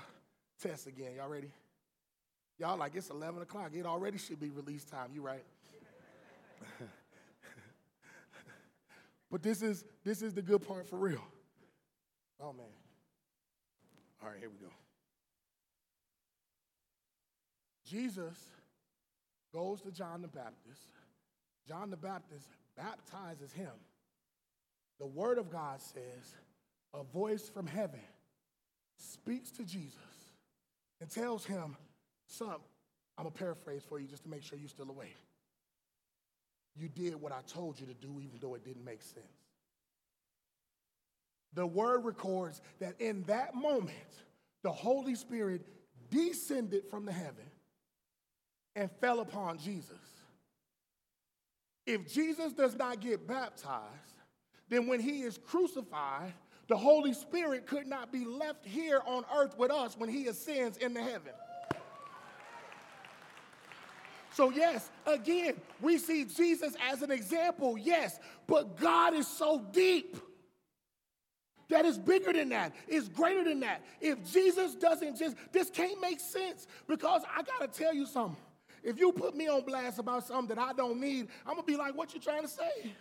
test 0.62 0.86
again. 0.86 1.14
Y'all 1.16 1.28
ready? 1.28 1.50
Y'all 2.58 2.76
like 2.78 2.94
it's 2.94 3.10
11 3.10 3.42
o'clock. 3.42 3.72
It 3.74 3.86
already 3.86 4.18
should 4.18 4.40
be 4.40 4.50
release 4.50 4.84
time. 4.84 5.10
You 5.12 5.22
right? 5.22 5.44
but 9.30 9.42
this 9.42 9.62
is 9.62 9.84
this 10.04 10.22
is 10.22 10.34
the 10.34 10.42
good 10.42 10.66
part 10.66 10.86
for 10.86 10.96
real. 10.96 11.24
Oh 12.40 12.52
man. 12.52 12.66
All 14.22 14.28
right, 14.30 14.38
here 14.38 14.48
we 14.48 14.56
go. 14.56 14.72
Jesus 17.86 18.38
goes 19.52 19.80
to 19.82 19.90
John 19.90 20.22
the 20.22 20.28
Baptist. 20.28 20.88
John 21.68 21.90
the 21.90 21.96
Baptist 21.96 22.48
baptizes 22.76 23.52
him. 23.52 23.72
The 24.98 25.06
Word 25.06 25.38
of 25.38 25.50
God 25.50 25.80
says, 25.80 26.34
a 26.94 27.02
voice 27.02 27.48
from 27.48 27.66
heaven 27.66 28.00
speaks 28.98 29.50
to 29.52 29.64
Jesus 29.64 29.98
and 31.00 31.10
tells 31.10 31.44
him, 31.44 31.76
Son, 32.26 32.56
I'm 33.16 33.24
going 33.24 33.32
to 33.32 33.38
paraphrase 33.38 33.82
for 33.88 33.98
you 33.98 34.06
just 34.06 34.24
to 34.24 34.28
make 34.28 34.42
sure 34.42 34.58
you're 34.58 34.68
still 34.68 34.90
awake. 34.90 35.16
You 36.76 36.88
did 36.88 37.14
what 37.14 37.32
I 37.32 37.40
told 37.46 37.78
you 37.78 37.86
to 37.86 37.94
do, 37.94 38.20
even 38.20 38.38
though 38.40 38.54
it 38.54 38.64
didn't 38.64 38.84
make 38.84 39.02
sense. 39.02 39.24
The 41.54 41.66
word 41.66 42.04
records 42.04 42.60
that 42.80 43.00
in 43.00 43.22
that 43.24 43.54
moment, 43.54 43.92
the 44.62 44.72
Holy 44.72 45.14
Spirit 45.14 45.62
descended 46.10 46.84
from 46.90 47.04
the 47.04 47.12
heaven 47.12 47.46
and 48.74 48.90
fell 49.00 49.20
upon 49.20 49.58
Jesus. 49.58 49.92
If 51.86 52.12
Jesus 52.12 52.52
does 52.52 52.74
not 52.76 53.00
get 53.00 53.28
baptized, 53.28 53.84
then 54.68 54.86
when 54.88 54.98
he 54.98 55.22
is 55.22 55.38
crucified, 55.38 56.32
the 56.66 56.76
Holy 56.76 57.12
Spirit 57.12 57.66
could 57.66 57.86
not 57.86 58.10
be 58.10 58.24
left 58.24 58.64
here 58.64 59.00
on 59.06 59.24
earth 59.36 59.56
with 59.58 59.70
us 59.70 59.96
when 59.96 60.08
he 60.08 60.26
ascends 60.26 60.78
into 60.78 61.00
heaven. 61.00 61.32
So, 64.34 64.50
yes, 64.50 64.90
again, 65.06 65.54
we 65.80 65.96
see 65.96 66.24
Jesus 66.24 66.74
as 66.90 67.02
an 67.02 67.12
example, 67.12 67.78
yes, 67.78 68.18
but 68.48 68.76
God 68.76 69.14
is 69.14 69.28
so 69.28 69.64
deep 69.70 70.16
that 71.68 71.84
is 71.84 71.98
bigger 71.98 72.32
than 72.32 72.48
that, 72.48 72.74
is 72.88 73.08
greater 73.08 73.44
than 73.44 73.60
that. 73.60 73.82
If 74.00 74.30
Jesus 74.32 74.74
doesn't 74.74 75.18
just, 75.18 75.36
this 75.52 75.70
can't 75.70 76.00
make 76.00 76.18
sense 76.18 76.66
because 76.88 77.22
I 77.32 77.42
gotta 77.42 77.68
tell 77.68 77.94
you 77.94 78.06
something. 78.06 78.36
If 78.82 78.98
you 78.98 79.12
put 79.12 79.36
me 79.36 79.48
on 79.48 79.62
blast 79.62 80.00
about 80.00 80.26
something 80.26 80.54
that 80.54 80.62
I 80.62 80.72
don't 80.72 81.00
need, 81.00 81.28
I'm 81.46 81.54
gonna 81.54 81.62
be 81.62 81.76
like, 81.76 81.96
what 81.96 82.12
you 82.12 82.20
trying 82.20 82.42
to 82.42 82.48
say? 82.48 82.92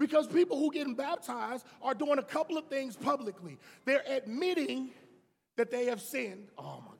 Because 0.00 0.26
people 0.26 0.58
who 0.58 0.72
getting 0.72 0.94
baptized 0.94 1.64
are 1.80 1.94
doing 1.94 2.18
a 2.18 2.22
couple 2.22 2.58
of 2.58 2.66
things 2.66 2.96
publicly. 2.96 3.56
They're 3.84 4.04
admitting 4.06 4.90
that 5.56 5.70
they 5.70 5.86
have 5.86 6.00
sinned. 6.00 6.48
Oh 6.58 6.82
my. 6.84 6.97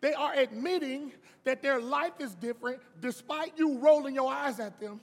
They 0.00 0.12
are 0.14 0.34
admitting 0.34 1.12
that 1.44 1.62
their 1.62 1.80
life 1.80 2.14
is 2.18 2.34
different 2.34 2.80
despite 3.00 3.52
you 3.56 3.78
rolling 3.78 4.14
your 4.14 4.30
eyes 4.30 4.60
at 4.60 4.80
them. 4.80 5.00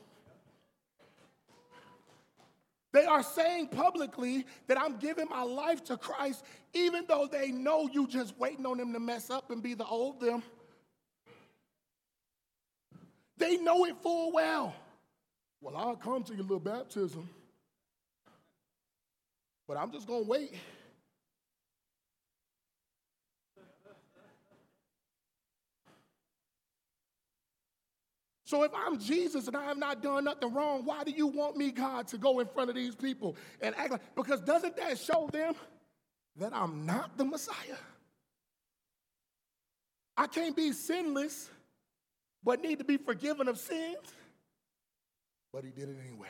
They 2.91 3.05
are 3.05 3.23
saying 3.23 3.69
publicly 3.69 4.45
that 4.67 4.79
I'm 4.79 4.97
giving 4.97 5.27
my 5.27 5.41
life 5.41 5.83
to 5.85 5.97
Christ, 5.97 6.45
even 6.73 7.05
though 7.07 7.27
they 7.29 7.51
know 7.51 7.89
you 7.91 8.07
just 8.07 8.37
waiting 8.37 8.67
on 8.67 8.77
them 8.77 8.93
to 8.93 8.99
mess 8.99 9.31
up 9.31 9.49
and 9.49 9.63
be 9.63 9.73
the 9.73 9.85
old 9.85 10.19
them. 10.19 10.43
They 13.37 13.57
know 13.57 13.85
it 13.85 13.97
full 14.03 14.31
well. 14.31 14.75
Well, 15.59 15.75
I'll 15.75 15.95
come 15.95 16.23
to 16.23 16.33
your 16.33 16.43
little 16.43 16.59
baptism, 16.59 17.27
but 19.67 19.75
I'm 19.77 19.91
just 19.91 20.05
going 20.05 20.23
to 20.23 20.29
wait. 20.29 20.53
So 28.53 28.61
if 28.61 28.71
I'm 28.75 28.99
Jesus 28.99 29.47
and 29.47 29.57
I 29.57 29.63
have 29.63 29.79
not 29.79 30.03
done 30.03 30.25
nothing 30.25 30.53
wrong, 30.53 30.85
why 30.85 31.03
do 31.03 31.09
you 31.09 31.25
want 31.25 31.57
me, 31.57 31.71
God, 31.71 32.07
to 32.09 32.19
go 32.19 32.39
in 32.39 32.45
front 32.45 32.69
of 32.69 32.75
these 32.75 32.93
people 32.93 33.35
and 33.59 33.73
act 33.75 33.89
like, 33.89 34.15
because 34.15 34.41
doesn't 34.41 34.77
that 34.77 34.99
show 34.99 35.27
them 35.33 35.55
that 36.35 36.53
I'm 36.53 36.85
not 36.85 37.17
the 37.17 37.25
Messiah? 37.25 37.55
I 40.15 40.27
can't 40.27 40.55
be 40.55 40.71
sinless, 40.71 41.49
but 42.43 42.61
need 42.61 42.77
to 42.77 42.83
be 42.83 42.97
forgiven 42.97 43.47
of 43.47 43.57
sins. 43.57 44.13
But 45.51 45.63
he 45.63 45.71
did 45.71 45.89
it 45.89 45.97
anyway. 46.07 46.27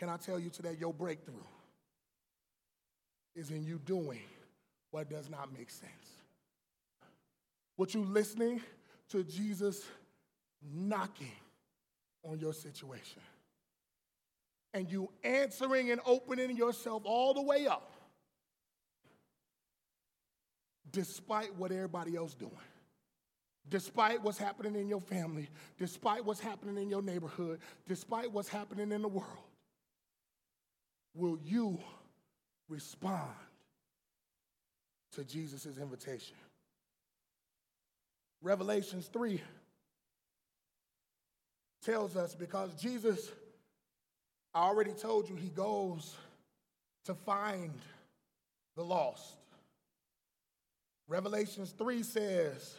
Can 0.00 0.08
I 0.08 0.16
tell 0.16 0.40
you 0.40 0.50
today, 0.50 0.76
your 0.80 0.92
breakthrough 0.92 1.34
is 3.36 3.52
in 3.52 3.62
you 3.62 3.78
doing 3.84 4.18
what 4.90 5.08
does 5.08 5.30
not 5.30 5.56
make 5.56 5.70
sense. 5.70 5.92
What 7.76 7.94
you 7.94 8.02
listening 8.02 8.62
to 9.10 9.22
Jesus 9.22 9.84
knocking 10.74 11.32
on 12.22 12.38
your 12.38 12.52
situation. 12.52 13.22
And 14.74 14.90
you 14.90 15.10
answering 15.24 15.90
and 15.90 16.00
opening 16.04 16.56
yourself 16.56 17.02
all 17.04 17.32
the 17.34 17.42
way 17.42 17.66
up 17.66 17.92
despite 20.90 21.54
what 21.56 21.72
everybody 21.72 22.16
else 22.16 22.34
doing. 22.34 22.52
Despite 23.68 24.22
what's 24.22 24.38
happening 24.38 24.76
in 24.76 24.88
your 24.88 25.00
family, 25.00 25.48
despite 25.78 26.24
what's 26.24 26.40
happening 26.40 26.76
in 26.76 26.88
your 26.88 27.02
neighborhood, 27.02 27.60
despite 27.88 28.30
what's 28.30 28.48
happening 28.48 28.92
in 28.92 29.02
the 29.02 29.08
world, 29.08 29.26
will 31.14 31.38
you 31.44 31.78
respond 32.68 33.32
to 35.12 35.24
Jesus' 35.24 35.78
invitation? 35.78 36.36
Revelations 38.40 39.08
3 39.08 39.40
tells 41.86 42.16
us 42.16 42.34
because 42.34 42.74
Jesus, 42.74 43.30
I 44.52 44.62
already 44.62 44.92
told 44.92 45.28
you, 45.30 45.36
he 45.36 45.50
goes 45.50 46.16
to 47.04 47.14
find 47.14 47.72
the 48.74 48.82
lost. 48.82 49.36
Revelations 51.06 51.72
3 51.78 52.02
says 52.02 52.74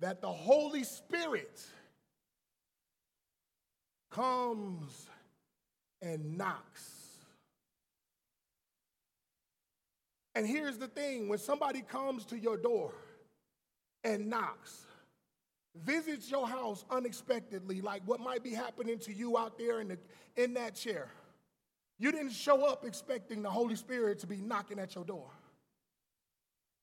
that 0.00 0.22
the 0.22 0.32
Holy 0.32 0.82
Spirit 0.82 1.60
comes 4.10 5.06
and 6.00 6.38
knocks. 6.38 6.94
And 10.34 10.46
here's 10.46 10.78
the 10.78 10.88
thing 10.88 11.28
when 11.28 11.38
somebody 11.38 11.82
comes 11.82 12.24
to 12.26 12.38
your 12.38 12.56
door 12.56 12.92
and 14.04 14.30
knocks, 14.30 14.86
visits 15.84 16.30
your 16.30 16.46
house 16.46 16.84
unexpectedly, 16.90 17.80
like 17.80 18.02
what 18.06 18.20
might 18.20 18.42
be 18.42 18.50
happening 18.50 18.98
to 19.00 19.12
you 19.12 19.38
out 19.38 19.58
there 19.58 19.80
in, 19.80 19.88
the, 19.88 19.98
in 20.36 20.54
that 20.54 20.74
chair. 20.74 21.08
You 21.98 22.12
didn't 22.12 22.32
show 22.32 22.64
up 22.64 22.84
expecting 22.84 23.42
the 23.42 23.50
Holy 23.50 23.74
Spirit 23.74 24.20
to 24.20 24.26
be 24.26 24.36
knocking 24.36 24.78
at 24.78 24.94
your 24.94 25.04
door. 25.04 25.30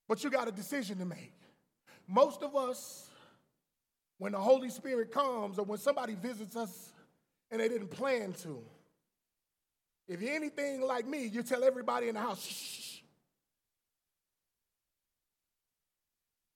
But 0.08 0.24
you 0.24 0.30
got 0.30 0.48
a 0.48 0.52
decision 0.52 1.00
to 1.00 1.06
make. 1.06 1.34
Most 2.08 2.44
of 2.44 2.56
us, 2.56 3.10
when 4.18 4.34
the 4.34 4.40
Holy 4.40 4.70
Spirit 4.70 5.12
comes 5.12 5.58
or 5.58 5.66
when 5.66 5.80
somebody 5.80 6.16
visits 6.16 6.56
us 6.56 6.94
and 7.50 7.60
they 7.62 7.68
didn't 7.68 7.90
plan 7.90 8.34
to, 8.44 8.62
if 10.08 10.22
you're 10.22 10.36
anything 10.36 10.82
like 10.82 11.08
me, 11.08 11.26
you 11.26 11.42
tell 11.42 11.64
everybody 11.64 12.10
in 12.10 12.16
the 12.16 12.22
house, 12.22 12.46
shh, 12.46 13.00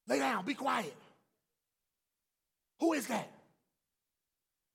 lay 0.08 0.20
down, 0.20 0.46
be 0.46 0.54
quiet. 0.54 0.96
Who 2.80 2.94
is 2.94 3.08
that? 3.08 3.30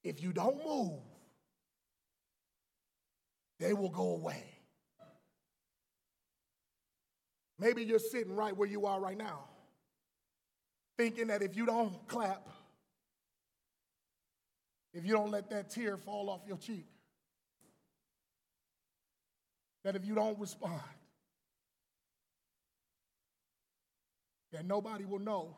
If 0.03 0.23
you 0.23 0.33
don't 0.33 0.63
move, 0.65 1.01
they 3.59 3.73
will 3.73 3.89
go 3.89 4.17
away. 4.17 4.45
Maybe 7.59 7.85
you're 7.85 7.99
sitting 7.99 8.35
right 8.35 8.55
where 8.55 8.69
you 8.69 8.87
are 8.87 9.01
right 9.01 9.17
now, 9.17 9.45
thinking 10.99 11.29
that 11.29 11.41
if 11.41 11.57
you 11.57 11.65
don't 11.65 12.07
clap, 12.09 12.47
if 14.93 15.07
you 15.07 15.13
don't 15.13 15.31
let 15.31 15.51
that 15.51 15.71
tear 15.71 15.97
fall 15.97 16.29
off 16.29 16.43
your 16.47 16.59
cheek, 16.59 16.87
that 19.85 19.97
if 19.97 20.05
you 20.05 20.15
don't 20.15 20.39
respond, 20.39 20.81
that 24.53 24.65
nobody 24.65 25.05
will 25.05 25.19
know 25.19 25.57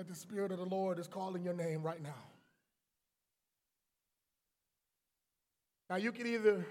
that 0.00 0.08
the 0.08 0.14
Spirit 0.14 0.50
of 0.50 0.56
the 0.56 0.64
Lord 0.64 0.98
is 0.98 1.06
calling 1.06 1.42
your 1.42 1.52
name 1.52 1.82
right 1.82 2.02
now. 2.02 2.14
Now, 5.90 5.96
you 5.96 6.10
can 6.10 6.26
either 6.26 6.64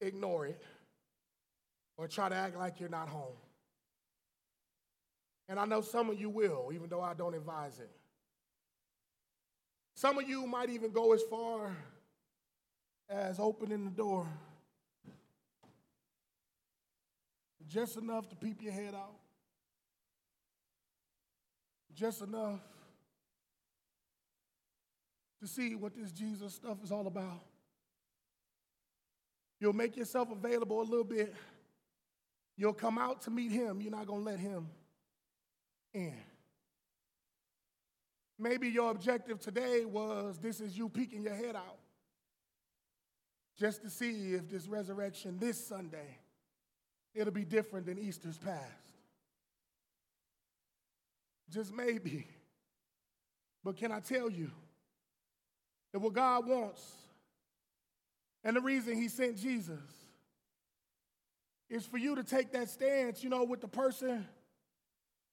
ignore 0.00 0.46
it 0.46 0.62
or 1.98 2.08
try 2.08 2.30
to 2.30 2.34
act 2.34 2.56
like 2.56 2.80
you're 2.80 2.88
not 2.88 3.10
home. 3.10 3.36
And 5.46 5.60
I 5.60 5.66
know 5.66 5.82
some 5.82 6.08
of 6.08 6.18
you 6.18 6.30
will, 6.30 6.70
even 6.72 6.88
though 6.88 7.02
I 7.02 7.12
don't 7.12 7.34
advise 7.34 7.78
it. 7.78 7.90
Some 9.94 10.16
of 10.16 10.26
you 10.26 10.46
might 10.46 10.70
even 10.70 10.90
go 10.90 11.12
as 11.12 11.20
far 11.28 11.76
as 13.10 13.38
opening 13.38 13.84
the 13.84 13.90
door 13.90 14.26
just 17.68 17.98
enough 17.98 18.26
to 18.30 18.36
peep 18.36 18.62
your 18.62 18.72
head 18.72 18.94
out, 18.94 19.18
just 21.94 22.22
enough 22.22 22.60
to 25.40 25.46
see 25.46 25.74
what 25.74 25.94
this 25.94 26.12
Jesus 26.12 26.54
stuff 26.54 26.78
is 26.84 26.92
all 26.92 27.06
about. 27.06 27.42
You'll 29.60 29.72
make 29.72 29.96
yourself 29.96 30.30
available 30.30 30.80
a 30.80 30.82
little 30.82 31.04
bit. 31.04 31.34
You'll 32.56 32.72
come 32.72 32.98
out 32.98 33.22
to 33.22 33.30
meet 33.30 33.52
him. 33.52 33.80
You're 33.80 33.92
not 33.92 34.06
going 34.06 34.24
to 34.24 34.30
let 34.30 34.38
him 34.38 34.68
in. 35.94 36.14
Maybe 38.38 38.68
your 38.68 38.90
objective 38.90 39.40
today 39.40 39.84
was 39.84 40.38
this 40.38 40.60
is 40.60 40.76
you 40.76 40.88
peeking 40.88 41.22
your 41.22 41.34
head 41.34 41.54
out 41.54 41.78
just 43.58 43.82
to 43.82 43.90
see 43.90 44.34
if 44.34 44.48
this 44.48 44.66
resurrection 44.66 45.38
this 45.38 45.64
Sunday 45.64 46.18
it'll 47.14 47.32
be 47.32 47.44
different 47.44 47.86
than 47.86 47.98
Easter's 47.98 48.38
past. 48.38 48.91
Just 51.52 51.72
maybe. 51.74 52.26
But 53.62 53.76
can 53.76 53.92
I 53.92 54.00
tell 54.00 54.30
you 54.30 54.50
that 55.92 55.98
what 55.98 56.14
God 56.14 56.48
wants 56.48 56.82
and 58.42 58.56
the 58.56 58.60
reason 58.60 58.96
he 58.96 59.08
sent 59.08 59.36
Jesus 59.36 59.78
is 61.68 61.86
for 61.86 61.98
you 61.98 62.16
to 62.16 62.24
take 62.24 62.52
that 62.52 62.68
stance, 62.68 63.22
you 63.22 63.30
know, 63.30 63.44
with 63.44 63.60
the 63.60 63.68
person 63.68 64.26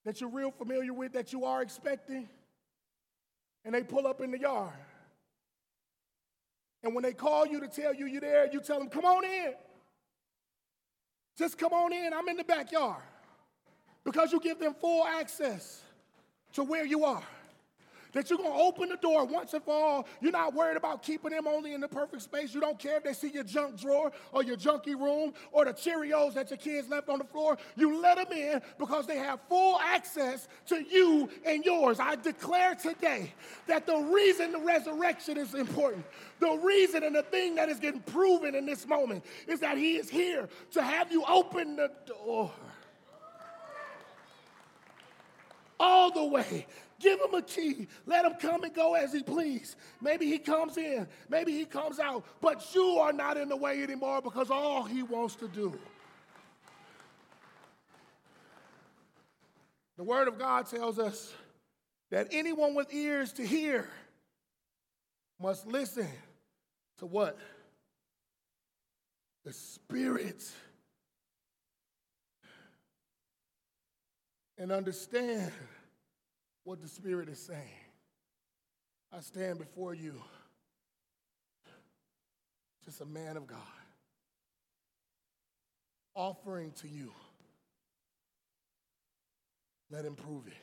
that 0.06 0.22
you're 0.22 0.30
real 0.30 0.52
familiar 0.52 0.94
with, 0.94 1.14
that 1.14 1.34
you 1.34 1.44
are 1.46 1.62
expecting, 1.62 2.30
and 3.66 3.74
they 3.74 3.84
pull 3.84 4.06
up 4.06 4.22
in 4.22 4.32
the 4.32 4.40
yard. 4.40 4.74
And 6.84 6.94
when 6.94 7.04
they 7.04 7.14
call 7.14 7.46
you 7.46 7.60
to 7.60 7.68
tell 7.68 7.94
you 7.94 8.06
you're 8.06 8.22
there, 8.22 8.50
you 8.52 8.62
tell 8.62 8.80
them, 8.80 8.90
come 8.90 9.06
on 9.06 9.26
in. 9.26 9.54
Just 11.38 11.58
come 11.58 11.74
on 11.74 11.92
in. 11.92 12.14
I'm 12.14 12.28
in 12.30 12.38
the 12.38 12.44
backyard. 12.44 13.02
Because 14.06 14.32
you 14.32 14.40
give 14.40 14.60
them 14.60 14.74
full 14.80 15.06
access 15.06 15.82
to 16.54 16.64
where 16.64 16.86
you 16.86 17.06
are 17.06 17.24
that 18.14 18.30
you're 18.30 18.38
going 18.38 18.52
to 18.52 18.60
open 18.60 18.90
the 18.90 18.98
door 18.98 19.26
once 19.26 19.54
and 19.54 19.64
for 19.64 19.74
all. 19.74 20.08
You're 20.22 20.32
not 20.32 20.54
worried 20.54 20.78
about 20.78 21.04
keeping 21.04 21.32
them 21.32 21.48
only 21.48 21.74
in 21.74 21.82
the 21.82 21.88
perfect 21.88 22.24
space. 22.24 22.54
You 22.54 22.62
don't 22.62 22.80
care 22.80 22.98
if 22.98 23.04
they 23.04 23.14
see 23.14 23.30
your 23.30 23.44
junk 23.44 23.80
drawer 23.80 24.12
or 24.32 24.44
your 24.44 24.58
junky 24.58 25.00
room 25.00 25.34
or 25.52 25.66
the 25.66 25.74
Cheerios 25.74 26.34
that 26.34 26.50
your 26.50 26.58
kids 26.58 26.90
left 26.90 27.10
on 27.10 27.20
the 27.20 27.26
floor. 27.26 27.58
You 27.76 28.02
let 28.02 28.18
them 28.18 28.38
in 28.38 28.62
because 28.78 29.06
they 29.06 29.18
have 29.18 29.40
full 29.48 29.80
access 29.80 30.48
to 30.68 30.84
you 30.84 31.30
and 31.46 31.64
yours. 31.64 32.00
I 32.00 32.16
declare 32.16 32.76
today 32.76 33.34
that 33.68 33.86
the 33.86 33.98
reason 33.98 34.52
the 34.52 34.60
resurrection 34.60 35.38
is 35.38 35.54
important, 35.54 36.06
the 36.40 36.60
reason 36.64 37.04
and 37.04 37.16
the 37.16 37.24
thing 37.24 37.56
that 37.56 37.70
is 37.70 37.80
getting 37.80 38.02
proven 38.02 38.56
in 38.56 38.66
this 38.66 38.88
moment 38.88 39.24
is 39.48 39.60
that 39.60 39.78
He 39.78 39.98
is 39.98 40.10
here 40.10 40.50
to 40.72 40.82
have 40.82 41.12
you 41.12 41.24
open 41.28 41.76
the 41.76 41.92
door 42.06 42.52
all 45.80 46.12
the 46.12 46.26
way 46.26 46.66
Give 47.00 47.20
him 47.20 47.34
a 47.34 47.42
key. 47.42 47.88
Let 48.06 48.26
him 48.26 48.34
come 48.40 48.64
and 48.64 48.74
go 48.74 48.94
as 48.94 49.14
he 49.14 49.24
please. 49.24 49.76
Maybe 50.02 50.26
he 50.26 50.38
comes 50.38 50.78
in, 50.78 51.08
maybe 51.30 51.54
he 51.54 51.66
comes 51.66 52.00
out, 52.00 52.26
but 52.42 52.64
you 52.76 52.98
are 52.98 53.14
not 53.14 53.38
in 53.38 53.48
the 53.48 53.56
way 53.56 53.82
anymore 53.82 54.22
because 54.22 54.52
all 54.52 54.84
he 54.84 55.02
wants 55.02 55.36
to 55.36 55.48
do. 55.48 55.78
The 59.98 60.04
Word 60.04 60.28
of 60.28 60.38
God 60.38 60.68
tells 60.68 61.00
us 61.00 61.34
that 62.12 62.28
anyone 62.32 62.76
with 62.76 62.94
ears 62.94 63.34
to 63.34 63.46
hear 63.46 63.88
must 65.42 65.68
listen 65.68 66.08
to 66.98 67.06
what? 67.06 67.38
The 69.46 69.54
Spirit. 69.54 70.44
And 74.60 74.74
understand 74.74 75.54
what 76.66 76.82
the 76.82 76.88
Spirit 76.90 77.30
is 77.30 77.40
saying. 77.40 77.80
I 79.12 79.22
stand 79.22 79.58
before 79.58 79.94
you, 79.94 80.22
just 82.84 83.00
a 83.00 83.06
man 83.06 83.38
of 83.38 83.48
God, 83.48 83.58
offering 86.14 86.74
to 86.82 86.90
you. 86.90 87.12
Let 89.90 90.04
him 90.04 90.16
prove 90.16 90.46
it. 90.48 90.54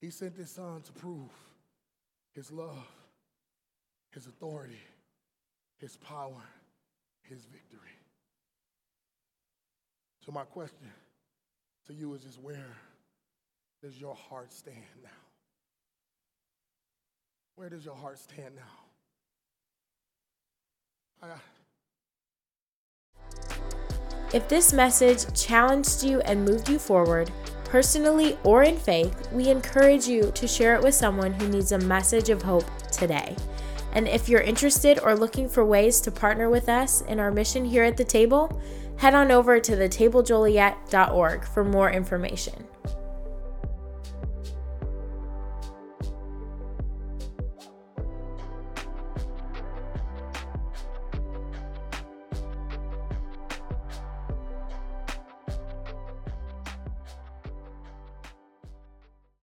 He 0.00 0.10
sent 0.10 0.36
his 0.36 0.50
son 0.50 0.82
to 0.82 0.92
prove 0.92 1.30
his 2.34 2.52
love, 2.52 2.86
his 4.10 4.26
authority, 4.26 4.80
his 5.78 5.96
power, 5.96 6.42
his 7.22 7.46
victory. 7.46 7.80
So, 10.24 10.30
my 10.30 10.44
question 10.44 10.90
to 11.90 11.96
you 11.96 12.14
is 12.14 12.22
just 12.22 12.40
where 12.40 12.76
does 13.82 14.00
your 14.00 14.14
heart 14.14 14.52
stand 14.52 14.76
now? 15.02 15.10
Where 17.56 17.68
does 17.68 17.84
your 17.84 17.96
heart 17.96 18.18
stand 18.18 18.54
now? 18.54 18.62
I, 21.22 21.34
if 24.32 24.48
this 24.48 24.72
message 24.72 25.26
challenged 25.34 26.04
you 26.04 26.20
and 26.20 26.44
moved 26.44 26.68
you 26.68 26.78
forward, 26.78 27.32
personally 27.64 28.38
or 28.44 28.62
in 28.62 28.76
faith, 28.76 29.28
we 29.32 29.48
encourage 29.48 30.06
you 30.06 30.30
to 30.34 30.46
share 30.46 30.76
it 30.76 30.82
with 30.82 30.94
someone 30.94 31.32
who 31.32 31.48
needs 31.48 31.72
a 31.72 31.78
message 31.78 32.30
of 32.30 32.40
hope 32.42 32.64
today. 32.92 33.34
And 33.92 34.06
if 34.06 34.28
you're 34.28 34.40
interested 34.40 35.00
or 35.00 35.16
looking 35.16 35.48
for 35.48 35.64
ways 35.64 36.00
to 36.02 36.12
partner 36.12 36.48
with 36.48 36.68
us 36.68 37.00
in 37.02 37.18
our 37.18 37.32
mission 37.32 37.64
here 37.64 37.82
at 37.82 37.96
the 37.96 38.04
table, 38.04 38.62
head 39.00 39.14
on 39.14 39.30
over 39.32 39.58
to 39.58 39.72
thetablejoliet.org 39.72 41.44
for 41.44 41.64
more 41.64 41.90
information. 41.90 42.52